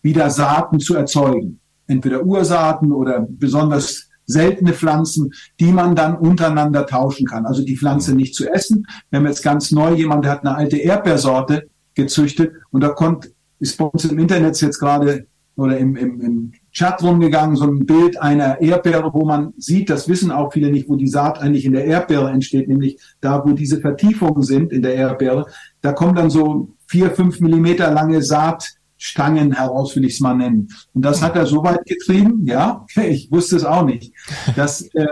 wieder 0.01 0.29
Saaten 0.29 0.79
zu 0.79 0.95
erzeugen. 0.95 1.59
Entweder 1.87 2.23
Ursaaten 2.23 2.91
oder 2.91 3.25
besonders 3.29 4.09
seltene 4.25 4.73
Pflanzen, 4.73 5.33
die 5.59 5.71
man 5.71 5.95
dann 5.95 6.15
untereinander 6.15 6.85
tauschen 6.85 7.25
kann. 7.25 7.45
Also 7.45 7.63
die 7.63 7.77
Pflanze 7.77 8.15
nicht 8.15 8.35
zu 8.35 8.47
essen. 8.47 8.85
Wir 9.09 9.19
haben 9.19 9.25
jetzt 9.25 9.43
ganz 9.43 9.71
neu 9.71 9.95
jemand, 9.95 10.23
der 10.23 10.33
hat 10.33 10.45
eine 10.45 10.55
alte 10.55 10.77
Erdbeersorte 10.77 11.67
gezüchtet 11.95 12.53
und 12.69 12.81
da 12.81 12.89
kommt, 12.89 13.31
ist 13.59 13.77
bei 13.77 13.85
uns 13.85 14.05
im 14.05 14.19
Internet 14.19 14.61
jetzt 14.61 14.79
gerade 14.79 15.25
oder 15.59 15.77
im, 15.77 15.95
im, 15.95 16.21
im 16.21 16.51
Chat 16.71 17.01
rumgegangen, 17.03 17.55
so 17.55 17.65
ein 17.65 17.85
Bild 17.85 18.21
einer 18.21 18.61
Erdbeere, 18.61 19.13
wo 19.13 19.25
man 19.25 19.53
sieht, 19.57 19.89
das 19.89 20.07
wissen 20.07 20.31
auch 20.31 20.53
viele 20.53 20.71
nicht, 20.71 20.87
wo 20.87 20.95
die 20.95 21.07
Saat 21.07 21.39
eigentlich 21.39 21.65
in 21.65 21.73
der 21.73 21.85
Erdbeere 21.85 22.29
entsteht, 22.29 22.67
nämlich 22.67 22.99
da, 23.21 23.43
wo 23.45 23.53
diese 23.53 23.81
Vertiefungen 23.81 24.43
sind 24.43 24.71
in 24.71 24.81
der 24.81 24.95
Erdbeere. 24.95 25.45
Da 25.81 25.93
kommen 25.93 26.15
dann 26.15 26.29
so 26.29 26.69
vier, 26.87 27.11
fünf 27.11 27.39
Millimeter 27.39 27.91
lange 27.91 28.21
Saatstangen 28.21 29.53
heraus, 29.53 29.95
will 29.95 30.05
ich 30.05 30.13
es 30.13 30.19
mal 30.19 30.35
nennen. 30.35 30.69
Und 30.93 31.03
das 31.03 31.21
hat 31.21 31.35
er 31.35 31.45
so 31.45 31.63
weit 31.63 31.85
getrieben, 31.85 32.45
ja, 32.45 32.85
ich 32.95 33.31
wusste 33.31 33.55
es 33.55 33.65
auch 33.65 33.85
nicht, 33.85 34.13
dass, 34.55 34.81
äh, 34.93 35.07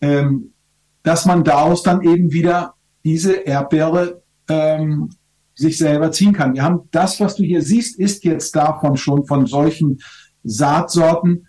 ähm, 0.00 0.52
dass 1.02 1.26
man 1.26 1.44
daraus 1.44 1.82
dann 1.82 2.02
eben 2.02 2.32
wieder 2.32 2.74
diese 3.04 3.34
Erdbeere 3.34 4.22
ähm, 4.48 5.10
sich 5.58 5.76
selber 5.76 6.12
ziehen 6.12 6.32
kann. 6.32 6.54
Wir 6.54 6.62
haben 6.62 6.82
das, 6.92 7.18
was 7.18 7.34
du 7.34 7.42
hier 7.42 7.62
siehst, 7.62 7.98
ist 7.98 8.22
jetzt 8.22 8.54
davon 8.54 8.96
schon 8.96 9.26
von 9.26 9.46
solchen 9.46 9.98
Saatsorten. 10.44 11.48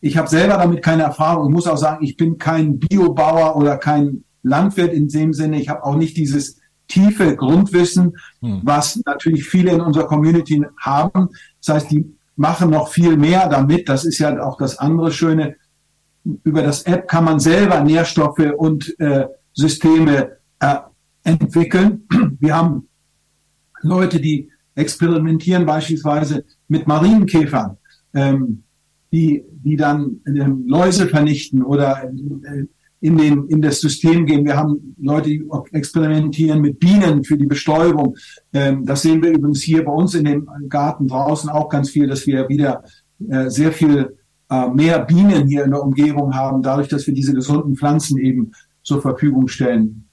Ich 0.00 0.16
habe 0.16 0.28
selber 0.28 0.56
damit 0.56 0.82
keine 0.82 1.04
Erfahrung. 1.04 1.48
Ich 1.48 1.54
muss 1.54 1.68
auch 1.68 1.76
sagen, 1.76 2.04
ich 2.04 2.16
bin 2.16 2.36
kein 2.36 2.80
Biobauer 2.80 3.56
oder 3.56 3.76
kein 3.76 4.24
Landwirt 4.42 4.92
in 4.92 5.06
dem 5.06 5.32
Sinne. 5.32 5.60
Ich 5.60 5.68
habe 5.68 5.84
auch 5.84 5.94
nicht 5.94 6.16
dieses 6.16 6.58
tiefe 6.88 7.36
Grundwissen, 7.36 8.16
hm. 8.40 8.60
was 8.64 9.00
natürlich 9.06 9.44
viele 9.44 9.70
in 9.70 9.80
unserer 9.80 10.08
Community 10.08 10.64
haben. 10.80 11.28
Das 11.64 11.76
heißt, 11.76 11.90
die 11.92 12.12
machen 12.34 12.70
noch 12.70 12.88
viel 12.88 13.16
mehr 13.16 13.48
damit. 13.48 13.88
Das 13.88 14.04
ist 14.04 14.18
ja 14.18 14.42
auch 14.42 14.58
das 14.58 14.78
andere 14.78 15.12
Schöne. 15.12 15.54
Über 16.42 16.62
das 16.62 16.82
App 16.82 17.06
kann 17.06 17.24
man 17.24 17.38
selber 17.38 17.80
Nährstoffe 17.84 18.52
und 18.56 18.98
äh, 18.98 19.26
Systeme 19.52 20.38
äh, 20.58 20.76
entwickeln. 21.22 22.08
Wir 22.40 22.56
haben 22.56 22.88
Leute, 23.84 24.20
die 24.20 24.50
experimentieren 24.74 25.66
beispielsweise 25.66 26.44
mit 26.68 26.86
Marienkäfern, 26.86 27.76
ähm, 28.14 28.64
die, 29.12 29.44
die 29.64 29.76
dann 29.76 30.20
ähm, 30.26 30.64
Läuse 30.66 31.06
vernichten 31.06 31.62
oder 31.62 32.04
äh, 32.04 32.66
in, 33.00 33.18
den, 33.18 33.46
in 33.48 33.60
das 33.60 33.80
System 33.80 34.24
gehen. 34.24 34.44
Wir 34.44 34.56
haben 34.56 34.96
Leute, 34.98 35.28
die 35.28 35.44
experimentieren 35.72 36.60
mit 36.60 36.78
Bienen 36.80 37.22
für 37.22 37.36
die 37.36 37.46
Bestäubung. 37.46 38.16
Ähm, 38.52 38.84
das 38.86 39.02
sehen 39.02 39.22
wir 39.22 39.30
übrigens 39.30 39.62
hier 39.62 39.84
bei 39.84 39.92
uns 39.92 40.14
in 40.14 40.24
dem 40.24 40.48
Garten 40.68 41.06
draußen 41.06 41.50
auch 41.50 41.68
ganz 41.68 41.90
viel, 41.90 42.06
dass 42.06 42.26
wir 42.26 42.48
wieder 42.48 42.82
äh, 43.28 43.50
sehr 43.50 43.72
viel 43.72 44.16
äh, 44.50 44.68
mehr 44.68 45.00
Bienen 45.00 45.46
hier 45.46 45.64
in 45.64 45.70
der 45.70 45.82
Umgebung 45.82 46.34
haben, 46.34 46.62
dadurch, 46.62 46.88
dass 46.88 47.06
wir 47.06 47.14
diese 47.14 47.34
gesunden 47.34 47.76
Pflanzen 47.76 48.18
eben 48.18 48.52
zur 48.82 49.02
Verfügung 49.02 49.48
stellen. 49.48 50.08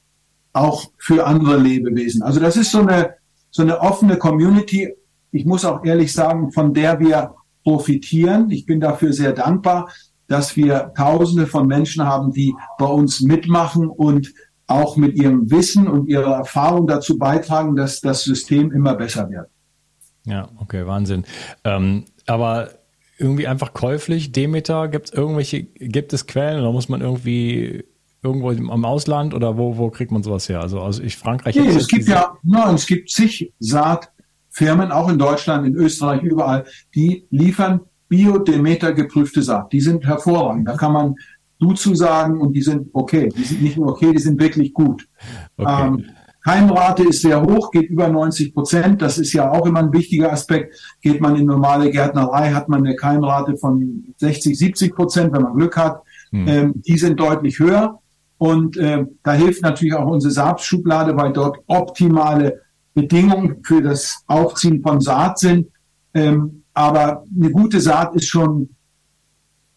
Auch 0.53 0.91
für 0.97 1.25
andere 1.25 1.57
Lebewesen. 1.57 2.21
Also 2.21 2.39
das 2.39 2.57
ist 2.57 2.71
so 2.71 2.81
eine 2.81 3.20
so 3.52 3.62
eine 3.62 3.80
offene 3.82 4.18
Community, 4.18 4.96
ich 5.32 5.46
muss 5.46 5.66
auch 5.66 5.86
ehrlich 5.86 6.12
sagen, 6.14 6.52
von 6.52 6.74
der 6.74 7.00
wir 7.00 7.36
profitieren. 7.64 8.50
Ich 8.50 8.66
bin 8.66 8.80
dafür 8.80 9.14
sehr 9.14 9.34
dankbar, 9.34 9.90
dass 10.28 10.56
wir 10.56 10.94
Tausende 10.96 11.46
von 11.46 11.68
Menschen 11.68 12.06
haben, 12.06 12.32
die 12.32 12.56
bei 12.80 12.86
uns 12.86 13.22
mitmachen 13.22 13.88
und 13.88 14.34
auch 14.68 14.96
mit 14.96 15.16
ihrem 15.16 15.52
Wissen 15.52 15.88
und 15.88 16.08
ihrer 16.08 16.38
Erfahrung 16.38 16.88
dazu 16.88 17.18
beitragen, 17.18 17.76
dass 17.76 18.00
das 18.00 18.24
System 18.24 18.72
immer 18.72 18.96
besser 18.96 19.30
wird. 19.30 19.48
Ja, 20.26 20.48
okay, 20.58 20.88
Wahnsinn. 20.88 21.26
Ähm, 21.64 22.06
aber 22.26 22.70
irgendwie 23.18 23.48
einfach 23.48 23.74
käuflich, 23.74 24.32
Demeter, 24.32 24.88
gibt 24.88 25.10
es 25.10 25.14
irgendwelche, 25.14 25.64
gibt 25.64 26.14
es 26.14 26.26
Quellen 26.26 26.62
oder 26.62 26.72
muss 26.72 26.90
man 26.90 27.02
irgendwie 27.02 27.84
irgendwo 28.23 28.51
im 28.51 28.86
Ausland 28.86 29.34
oder 29.34 29.57
wo, 29.57 29.77
wo 29.77 29.89
kriegt 29.89 30.12
man 30.12 30.23
sowas 30.23 30.47
her? 30.47 30.62
Also 30.62 30.79
aus 30.79 30.99
ich 30.99 31.17
Frankreich. 31.17 31.55
Nee, 31.55 31.67
es 31.67 31.88
gibt 31.88 32.07
ja, 32.07 32.38
nein, 32.43 32.75
es 32.75 32.86
gibt 32.86 33.10
zig 33.10 33.51
Saatfirmen, 33.60 34.91
auch 34.91 35.10
in 35.10 35.17
Deutschland, 35.17 35.65
in 35.65 35.75
Österreich, 35.75 36.21
überall, 36.21 36.65
die 36.93 37.25
liefern 37.31 37.81
Bio-Demeter 38.10 38.91
geprüfte 38.93 39.41
Saat. 39.41 39.71
Die 39.71 39.79
sind 39.79 40.05
hervorragend. 40.05 40.67
Da 40.67 40.75
kann 40.75 40.91
man 40.91 41.15
du 41.60 41.73
zu 41.73 41.95
sagen 41.95 42.41
und 42.41 42.53
die 42.53 42.62
sind 42.62 42.89
okay. 42.91 43.29
Die 43.29 43.43
sind 43.43 43.62
nicht 43.62 43.77
nur 43.77 43.89
okay, 43.89 44.12
die 44.12 44.19
sind 44.19 44.39
wirklich 44.39 44.73
gut. 44.73 45.07
Okay. 45.57 45.88
Ähm, 45.88 46.05
Keimrate 46.43 47.03
ist 47.03 47.21
sehr 47.21 47.41
hoch, 47.41 47.71
geht 47.71 47.89
über 47.89 48.07
90 48.07 48.53
Prozent. 48.53 49.01
Das 49.01 49.17
ist 49.17 49.31
ja 49.31 49.49
auch 49.51 49.65
immer 49.65 49.79
ein 49.79 49.93
wichtiger 49.93 50.31
Aspekt. 50.31 50.75
Geht 51.01 51.21
man 51.21 51.36
in 51.36 51.45
normale 51.45 51.89
Gärtnerei, 51.91 52.51
hat 52.51 52.67
man 52.67 52.84
eine 52.84 52.95
Keimrate 52.95 53.57
von 53.57 54.13
60, 54.17 54.57
70 54.57 54.93
Prozent, 54.93 55.34
wenn 55.34 55.43
man 55.43 55.55
Glück 55.55 55.77
hat. 55.77 56.01
Hm. 56.31 56.47
Ähm, 56.47 56.73
die 56.75 56.97
sind 56.97 57.19
deutlich 57.19 57.60
höher. 57.60 58.01
Und 58.41 58.75
äh, 58.77 59.06
da 59.21 59.34
hilft 59.34 59.62
natürlich 59.62 59.93
auch 59.93 60.08
unsere 60.08 60.32
Saatsschublade, 60.32 61.15
weil 61.15 61.32
dort 61.32 61.60
optimale 61.67 62.62
Bedingungen 62.95 63.58
für 63.63 63.84
das 63.84 64.23
Aufziehen 64.25 64.82
von 64.82 64.99
Saat 64.99 65.38
sind. 65.38 65.67
Ähm, 66.15 66.63
aber 66.73 67.23
eine 67.36 67.51
gute 67.51 67.80
Saat 67.80 68.15
ist 68.15 68.25
schon 68.25 68.69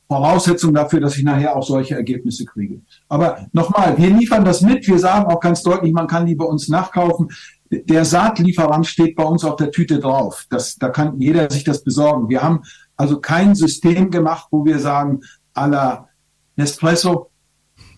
Voraussetzung 0.09 0.73
dafür, 0.73 1.01
dass 1.01 1.19
ich 1.19 1.25
nachher 1.25 1.55
auch 1.55 1.63
solche 1.63 1.95
Ergebnisse 1.95 2.47
kriege. 2.47 2.81
Aber 3.07 3.47
nochmal, 3.53 3.99
wir 3.99 4.09
liefern 4.09 4.47
das 4.47 4.63
mit. 4.63 4.89
Wir 4.89 4.99
sagen 4.99 5.31
auch 5.31 5.41
ganz 5.41 5.63
deutlich, 5.63 5.93
man 5.93 6.07
kann 6.07 6.25
die 6.25 6.35
bei 6.35 6.47
uns 6.47 6.71
nachkaufen. 6.71 7.29
Der 7.71 8.07
Saatlieferant 8.07 8.87
steht 8.87 9.15
bei 9.15 9.25
uns 9.25 9.45
auf 9.45 9.57
der 9.57 9.73
Tüte 9.73 10.01
drauf. 10.01 10.47
Das, 10.49 10.77
da 10.77 10.89
kann 10.89 11.21
jeder 11.21 11.51
sich 11.51 11.65
das 11.65 11.85
besorgen. 11.85 12.31
Wir 12.31 12.43
haben 12.43 12.63
also 12.97 13.21
kein 13.21 13.55
System 13.55 14.11
gemacht, 14.11 14.47
wo 14.51 14.65
wir 14.65 14.79
sagen, 14.79 15.21
à 15.55 15.67
la 15.67 16.09
Nespresso, 16.57 17.31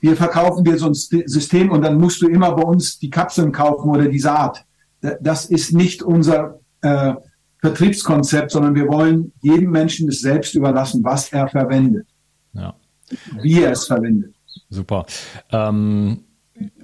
wir 0.00 0.16
verkaufen 0.16 0.64
dir 0.64 0.78
so 0.78 0.87
ein 0.87 0.94
System 0.94 1.70
und 1.70 1.82
dann 1.82 1.98
musst 1.98 2.22
du 2.22 2.28
immer 2.28 2.54
bei 2.54 2.62
uns 2.62 2.98
die 2.98 3.11
Kapseln 3.11 3.52
kaufen 3.52 3.90
oder 3.90 4.09
die 4.09 4.18
Saat. 4.18 4.64
Das 5.20 5.46
ist 5.46 5.72
nicht 5.72 6.02
unser 6.02 6.61
äh, 6.80 7.14
Vertriebskonzept, 7.61 8.50
sondern 8.50 8.74
wir 8.74 8.88
wollen 8.88 9.32
jedem 9.40 9.70
Menschen 9.70 10.09
es 10.09 10.20
selbst 10.20 10.54
überlassen, 10.54 11.02
was 11.02 11.32
er 11.32 11.48
verwendet. 11.48 12.06
Ja. 12.52 12.74
Wie 13.40 13.62
er 13.62 13.72
es 13.72 13.87
verwendet. 13.87 14.35
Super. 14.68 15.06
Ähm, 15.50 16.24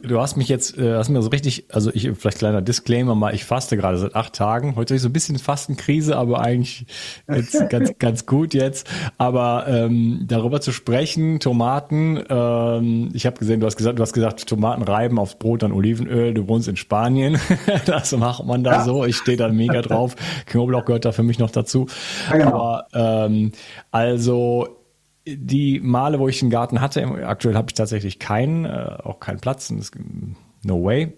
Du 0.03 0.21
hast 0.21 0.37
mich 0.37 0.49
jetzt, 0.49 0.77
äh, 0.77 0.97
hast 0.97 1.09
mir 1.09 1.23
so 1.23 1.31
richtig, 1.31 1.67
also 1.71 1.91
ich, 1.95 2.11
vielleicht 2.19 2.39
kleiner 2.39 2.61
Disclaimer 2.61 3.15
mal, 3.15 3.35
ich 3.35 3.45
faste 3.45 3.77
gerade 3.77 3.97
seit 3.97 4.15
acht 4.15 4.35
Tagen. 4.35 4.75
Heute 4.77 4.93
habe 4.93 4.97
ich 4.97 5.03
so 5.03 5.09
ein 5.09 5.13
bisschen 5.13 5.39
Fastenkrise, 5.39 6.17
aber 6.17 6.41
eigentlich 6.41 6.87
jetzt 7.29 7.57
ganz, 7.71 7.93
ganz 7.99 8.27
gut 8.27 8.53
jetzt. 8.53 8.87
Aber 9.17 9.67
ähm, 9.69 10.25
darüber 10.27 10.61
zu 10.61 10.73
sprechen, 10.73 11.41
Tomaten, 11.41 12.23
ähm, 12.29 13.11
ich 13.15 13.25
habe 13.27 13.39
gesehen, 13.39 13.61
du 13.61 13.67
hast 13.67 13.77
gesagt, 13.77 13.99
du 13.99 14.03
hast 14.03 14.13
gesagt, 14.13 14.47
Tomaten 14.47 14.83
reiben 14.83 15.19
aufs 15.19 15.37
Brot 15.37 15.63
dann 15.63 15.73
Olivenöl, 15.73 16.35
du 16.35 16.49
wohnst 16.49 16.69
in 16.69 16.77
Spanien. 16.77 17.39
das 17.87 18.13
macht 18.13 18.45
man 18.45 18.65
da 18.65 18.73
ja. 18.73 18.85
so. 18.85 19.05
Ich 19.05 19.17
stehe 19.17 19.39
da 19.39 19.49
mega 19.49 19.83
drauf. 19.83 20.17
Knoblauch 20.47 20.85
gehört 20.85 21.05
da 21.05 21.13
für 21.13 21.23
mich 21.23 21.39
noch 21.39 21.51
dazu. 21.51 21.87
Ja, 22.31 22.37
genau. 22.39 22.51
Aber 22.51 22.87
ähm, 22.93 23.53
also 23.91 24.82
die 25.27 25.81
Male, 25.81 26.19
wo 26.19 26.29
ich 26.29 26.43
einen 26.43 26.51
Garten 26.51 26.81
hatte, 26.81 27.05
aktuell 27.27 27.55
habe 27.55 27.69
ich 27.71 27.75
tatsächlich 27.75 28.19
keinen, 28.19 28.65
äh, 28.65 28.99
auch 29.03 29.21
keinen 29.21 29.41
Platz, 29.41 29.73
no 30.63 30.85
way. 30.85 31.17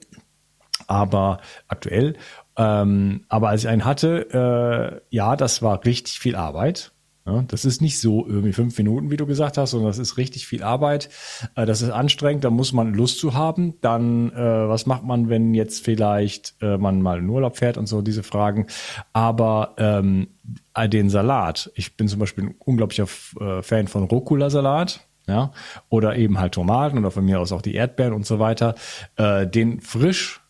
Aber 0.86 1.40
aktuell. 1.68 2.16
Ähm, 2.56 3.24
aber 3.28 3.48
als 3.48 3.62
ich 3.62 3.68
einen 3.68 3.84
hatte, 3.84 5.00
äh, 5.10 5.14
ja, 5.14 5.36
das 5.36 5.62
war 5.62 5.84
richtig 5.84 6.18
viel 6.18 6.36
Arbeit. 6.36 6.92
Ja, 7.26 7.42
das 7.48 7.64
ist 7.64 7.80
nicht 7.80 8.00
so 8.00 8.26
irgendwie 8.26 8.52
fünf 8.52 8.76
Minuten, 8.76 9.10
wie 9.10 9.16
du 9.16 9.24
gesagt 9.24 9.56
hast, 9.56 9.70
sondern 9.70 9.88
das 9.88 9.98
ist 9.98 10.18
richtig 10.18 10.46
viel 10.46 10.62
Arbeit. 10.62 11.08
Äh, 11.54 11.64
das 11.64 11.80
ist 11.80 11.88
anstrengend, 11.88 12.44
da 12.44 12.50
muss 12.50 12.74
man 12.74 12.92
Lust 12.92 13.18
zu 13.18 13.32
haben. 13.32 13.80
Dann, 13.80 14.30
äh, 14.32 14.68
was 14.68 14.84
macht 14.84 15.04
man, 15.04 15.30
wenn 15.30 15.54
jetzt 15.54 15.82
vielleicht 15.82 16.54
äh, 16.60 16.76
man 16.76 17.00
mal 17.00 17.20
in 17.20 17.28
Urlaub 17.28 17.56
fährt 17.56 17.78
und 17.78 17.86
so, 17.86 18.02
diese 18.02 18.22
Fragen. 18.22 18.66
Aber 19.14 19.74
ähm, 19.78 20.28
äh, 20.44 20.63
den 20.86 21.10
Salat, 21.10 21.70
ich 21.74 21.96
bin 21.96 22.08
zum 22.08 22.20
Beispiel 22.20 22.44
ein 22.44 22.54
unglaublicher 22.58 23.06
äh, 23.40 23.62
Fan 23.62 23.88
von 23.88 24.04
Rucola-Salat. 24.04 25.06
Ja, 25.26 25.52
oder 25.88 26.16
eben 26.16 26.38
halt 26.38 26.52
Tomaten 26.52 26.98
oder 26.98 27.10
von 27.10 27.24
mir 27.24 27.40
aus 27.40 27.50
auch 27.50 27.62
die 27.62 27.74
Erdbeeren 27.74 28.12
und 28.12 28.26
so 28.26 28.40
weiter, 28.40 28.74
äh, 29.16 29.46
den 29.46 29.80
frisch 29.80 30.42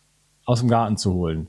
aus 0.43 0.59
dem 0.59 0.67
Garten 0.67 0.97
zu 0.97 1.13
holen, 1.13 1.47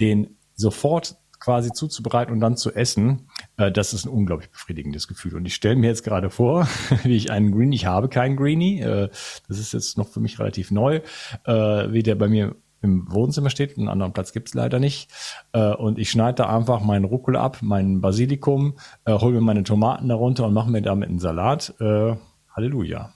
den 0.00 0.38
sofort 0.56 1.14
quasi 1.44 1.72
zuzubereiten 1.72 2.32
und 2.32 2.40
dann 2.40 2.56
zu 2.56 2.74
essen, 2.74 3.28
äh, 3.58 3.70
das 3.70 3.92
ist 3.92 4.06
ein 4.06 4.08
unglaublich 4.08 4.50
befriedigendes 4.50 5.08
Gefühl. 5.08 5.36
Und 5.36 5.44
ich 5.44 5.54
stelle 5.54 5.76
mir 5.76 5.88
jetzt 5.88 6.02
gerade 6.02 6.30
vor, 6.30 6.66
wie 7.04 7.16
ich 7.16 7.30
einen 7.30 7.52
Greenie, 7.52 7.76
ich 7.76 7.86
habe 7.86 8.08
keinen 8.08 8.36
Greenie, 8.36 8.80
äh, 8.80 9.08
das 9.46 9.58
ist 9.58 9.72
jetzt 9.74 9.98
noch 9.98 10.08
für 10.08 10.20
mich 10.20 10.38
relativ 10.38 10.70
neu, 10.70 11.00
äh, 11.44 11.52
wie 11.92 12.02
der 12.02 12.14
bei 12.14 12.28
mir 12.28 12.56
im 12.84 13.10
Wohnzimmer 13.10 13.50
steht, 13.50 13.76
einen 13.76 13.88
anderen 13.88 14.12
Platz 14.12 14.32
gibt's 14.32 14.54
leider 14.54 14.78
nicht. 14.78 15.10
Äh, 15.52 15.74
und 15.74 15.98
ich 15.98 16.10
schneide 16.10 16.36
da 16.36 16.54
einfach 16.54 16.80
meinen 16.82 17.04
Rucola 17.04 17.42
ab, 17.42 17.58
meinen 17.62 18.00
Basilikum, 18.00 18.74
äh, 19.06 19.12
hole 19.12 19.32
mir 19.34 19.40
meine 19.40 19.64
Tomaten 19.64 20.08
darunter 20.08 20.46
und 20.46 20.54
mache 20.54 20.70
mir 20.70 20.82
damit 20.82 21.08
einen 21.08 21.18
Salat. 21.18 21.74
Äh, 21.80 22.14
Halleluja. 22.54 23.12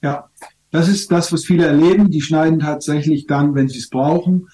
Ja, 0.00 0.28
das 0.70 0.88
ist 0.88 1.10
das, 1.10 1.32
was 1.32 1.44
viele 1.44 1.66
erleben. 1.66 2.10
Die 2.10 2.20
schneiden 2.20 2.60
tatsächlich 2.60 3.26
dann, 3.26 3.54
wenn 3.54 3.68
sie 3.68 3.78
es 3.78 3.90
brauchen, 3.90 4.48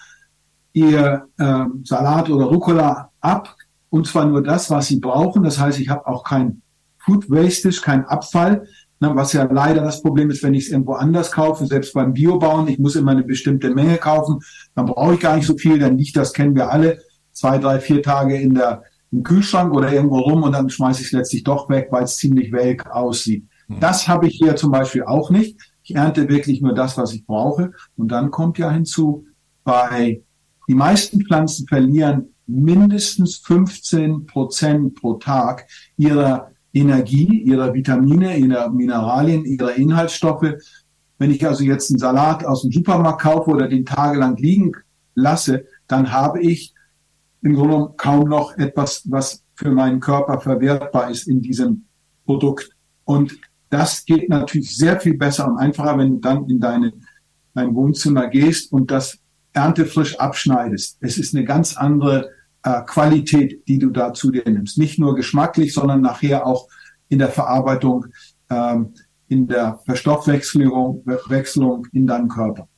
ihr 0.72 1.28
äh, 1.38 1.64
Salat 1.84 2.30
oder 2.30 2.46
Rucola 2.46 3.10
ab, 3.20 3.56
und 3.90 4.06
zwar 4.06 4.24
nur 4.24 4.42
das, 4.42 4.70
was 4.70 4.86
sie 4.86 5.00
brauchen. 5.00 5.42
Das 5.42 5.58
heißt, 5.58 5.80
ich 5.80 5.88
habe 5.88 6.06
auch 6.06 6.24
kein 6.24 6.62
Food 6.98 7.28
Wastage, 7.28 7.80
kein 7.82 8.04
Abfall, 8.06 8.66
ne, 9.00 9.10
was 9.14 9.32
ja 9.32 9.44
leider 9.50 9.82
das 9.82 10.02
Problem 10.02 10.30
ist, 10.30 10.42
wenn 10.42 10.54
ich 10.54 10.66
es 10.66 10.72
irgendwo 10.72 10.92
anders 10.92 11.32
kaufe, 11.32 11.66
selbst 11.66 11.94
beim 11.94 12.12
Biobauen, 12.12 12.68
ich 12.68 12.78
muss 12.78 12.96
immer 12.96 13.12
eine 13.12 13.24
bestimmte 13.24 13.74
Menge 13.74 13.96
kaufen, 13.96 14.40
dann 14.74 14.86
brauche 14.86 15.14
ich 15.14 15.20
gar 15.20 15.36
nicht 15.36 15.46
so 15.46 15.56
viel, 15.56 15.78
dann 15.78 15.98
liegt 15.98 16.16
das, 16.16 16.32
kennen 16.32 16.54
wir 16.54 16.70
alle, 16.70 16.98
zwei, 17.32 17.58
drei, 17.58 17.80
vier 17.80 18.02
Tage 18.02 18.36
in 18.36 18.54
der 18.54 18.82
im 19.12 19.22
Kühlschrank 19.22 19.74
oder 19.74 19.92
irgendwo 19.92 20.18
rum 20.20 20.44
und 20.44 20.52
dann 20.52 20.70
schmeiße 20.70 21.00
ich 21.00 21.08
es 21.08 21.12
letztlich 21.12 21.42
doch 21.42 21.68
weg, 21.68 21.88
weil 21.90 22.04
es 22.04 22.16
ziemlich 22.16 22.52
welk 22.52 22.86
aussieht. 22.86 23.44
Mhm. 23.66 23.80
Das 23.80 24.06
habe 24.06 24.28
ich 24.28 24.36
hier 24.36 24.56
zum 24.56 24.70
Beispiel 24.70 25.02
auch 25.02 25.30
nicht. 25.30 25.58
Ich 25.82 25.96
ernte 25.96 26.28
wirklich 26.28 26.60
nur 26.60 26.74
das, 26.74 26.96
was 26.96 27.12
ich 27.12 27.26
brauche. 27.26 27.72
Und 27.96 28.12
dann 28.12 28.30
kommt 28.30 28.58
ja 28.58 28.70
hinzu, 28.70 29.26
bei 29.64 30.22
die 30.68 30.74
meisten 30.74 31.24
Pflanzen 31.24 31.66
verlieren 31.66 32.34
mindestens 32.46 33.38
15 33.38 34.26
Prozent 34.26 34.94
pro 34.94 35.14
Tag 35.14 35.66
ihrer 35.96 36.49
Energie, 36.72 37.42
ihrer 37.42 37.74
Vitamine, 37.74 38.36
ihrer 38.36 38.70
Mineralien, 38.70 39.44
ihrer 39.44 39.74
Inhaltsstoffe. 39.74 40.54
Wenn 41.18 41.30
ich 41.30 41.46
also 41.46 41.64
jetzt 41.64 41.90
einen 41.90 41.98
Salat 41.98 42.44
aus 42.44 42.62
dem 42.62 42.72
Supermarkt 42.72 43.22
kaufe 43.22 43.50
oder 43.50 43.68
den 43.68 43.84
tagelang 43.84 44.36
liegen 44.36 44.72
lasse, 45.14 45.64
dann 45.88 46.12
habe 46.12 46.40
ich 46.40 46.74
im 47.42 47.54
Grunde 47.54 47.92
kaum 47.96 48.28
noch 48.28 48.56
etwas, 48.56 49.02
was 49.06 49.42
für 49.54 49.70
meinen 49.70 50.00
Körper 50.00 50.40
verwertbar 50.40 51.10
ist 51.10 51.26
in 51.26 51.42
diesem 51.42 51.84
Produkt. 52.24 52.70
Und 53.04 53.38
das 53.70 54.04
geht 54.04 54.28
natürlich 54.28 54.76
sehr 54.76 55.00
viel 55.00 55.16
besser 55.16 55.48
und 55.48 55.58
einfacher, 55.58 55.98
wenn 55.98 56.14
du 56.14 56.16
dann 56.18 56.48
in 56.48 56.60
deine, 56.60 56.92
dein 57.54 57.74
Wohnzimmer 57.74 58.28
gehst 58.28 58.72
und 58.72 58.90
das 58.90 59.18
erntefrisch 59.52 60.18
abschneidest. 60.18 60.98
Es 61.00 61.18
ist 61.18 61.34
eine 61.34 61.44
ganz 61.44 61.76
andere 61.76 62.30
äh, 62.62 62.82
Qualität, 62.82 63.66
die 63.68 63.78
du 63.78 63.90
da 63.90 64.12
zu 64.12 64.30
dir 64.30 64.42
nimmst. 64.44 64.78
Nicht 64.78 64.98
nur 64.98 65.14
geschmacklich, 65.14 65.72
sondern 65.74 66.00
nachher 66.00 66.46
auch 66.46 66.68
in 67.08 67.18
der 67.18 67.28
Verarbeitung, 67.28 68.06
ähm, 68.50 68.94
in 69.28 69.46
der 69.46 69.80
Verstoffwechslung 69.84 71.02
Wechselung 71.28 71.86
in 71.92 72.06
deinem 72.06 72.28
Körper. 72.28 72.68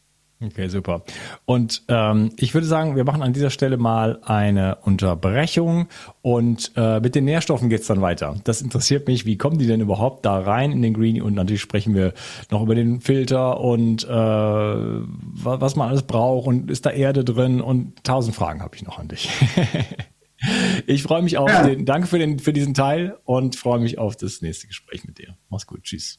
Okay, 0.44 0.68
super. 0.68 1.04
Und 1.44 1.82
ähm, 1.88 2.32
ich 2.36 2.52
würde 2.52 2.66
sagen, 2.66 2.96
wir 2.96 3.04
machen 3.04 3.22
an 3.22 3.32
dieser 3.32 3.50
Stelle 3.50 3.76
mal 3.76 4.18
eine 4.22 4.76
Unterbrechung 4.82 5.86
und 6.20 6.72
äh, 6.76 6.98
mit 7.00 7.14
den 7.14 7.24
Nährstoffen 7.24 7.68
geht's 7.68 7.86
dann 7.86 8.00
weiter. 8.00 8.36
Das 8.44 8.60
interessiert 8.60 9.06
mich, 9.06 9.24
wie 9.24 9.38
kommen 9.38 9.58
die 9.58 9.66
denn 9.66 9.80
überhaupt 9.80 10.24
da 10.24 10.38
rein 10.38 10.72
in 10.72 10.82
den 10.82 10.94
Greenie? 10.94 11.20
Und 11.20 11.34
natürlich 11.34 11.60
sprechen 11.60 11.94
wir 11.94 12.12
noch 12.50 12.62
über 12.62 12.74
den 12.74 13.00
Filter 13.00 13.60
und 13.60 14.04
äh, 14.04 14.08
was 14.08 15.76
man 15.76 15.88
alles 15.88 16.02
braucht 16.02 16.48
und 16.48 16.70
ist 16.70 16.86
da 16.86 16.90
Erde 16.90 17.24
drin 17.24 17.60
und 17.60 18.02
tausend 18.02 18.34
Fragen 18.34 18.62
habe 18.62 18.74
ich 18.74 18.82
noch 18.82 18.98
an 18.98 19.08
dich. 19.08 19.30
ich 20.86 21.04
freue 21.04 21.22
mich 21.22 21.38
auf 21.38 21.50
ja. 21.50 21.62
den, 21.62 21.84
danke 21.84 22.08
für, 22.08 22.18
den, 22.18 22.40
für 22.40 22.52
diesen 22.52 22.74
Teil 22.74 23.16
und 23.24 23.54
freue 23.54 23.78
mich 23.78 23.98
auf 23.98 24.16
das 24.16 24.42
nächste 24.42 24.66
Gespräch 24.66 25.04
mit 25.04 25.18
dir. 25.18 25.36
Mach's 25.48 25.66
gut, 25.66 25.84
tschüss. 25.84 26.18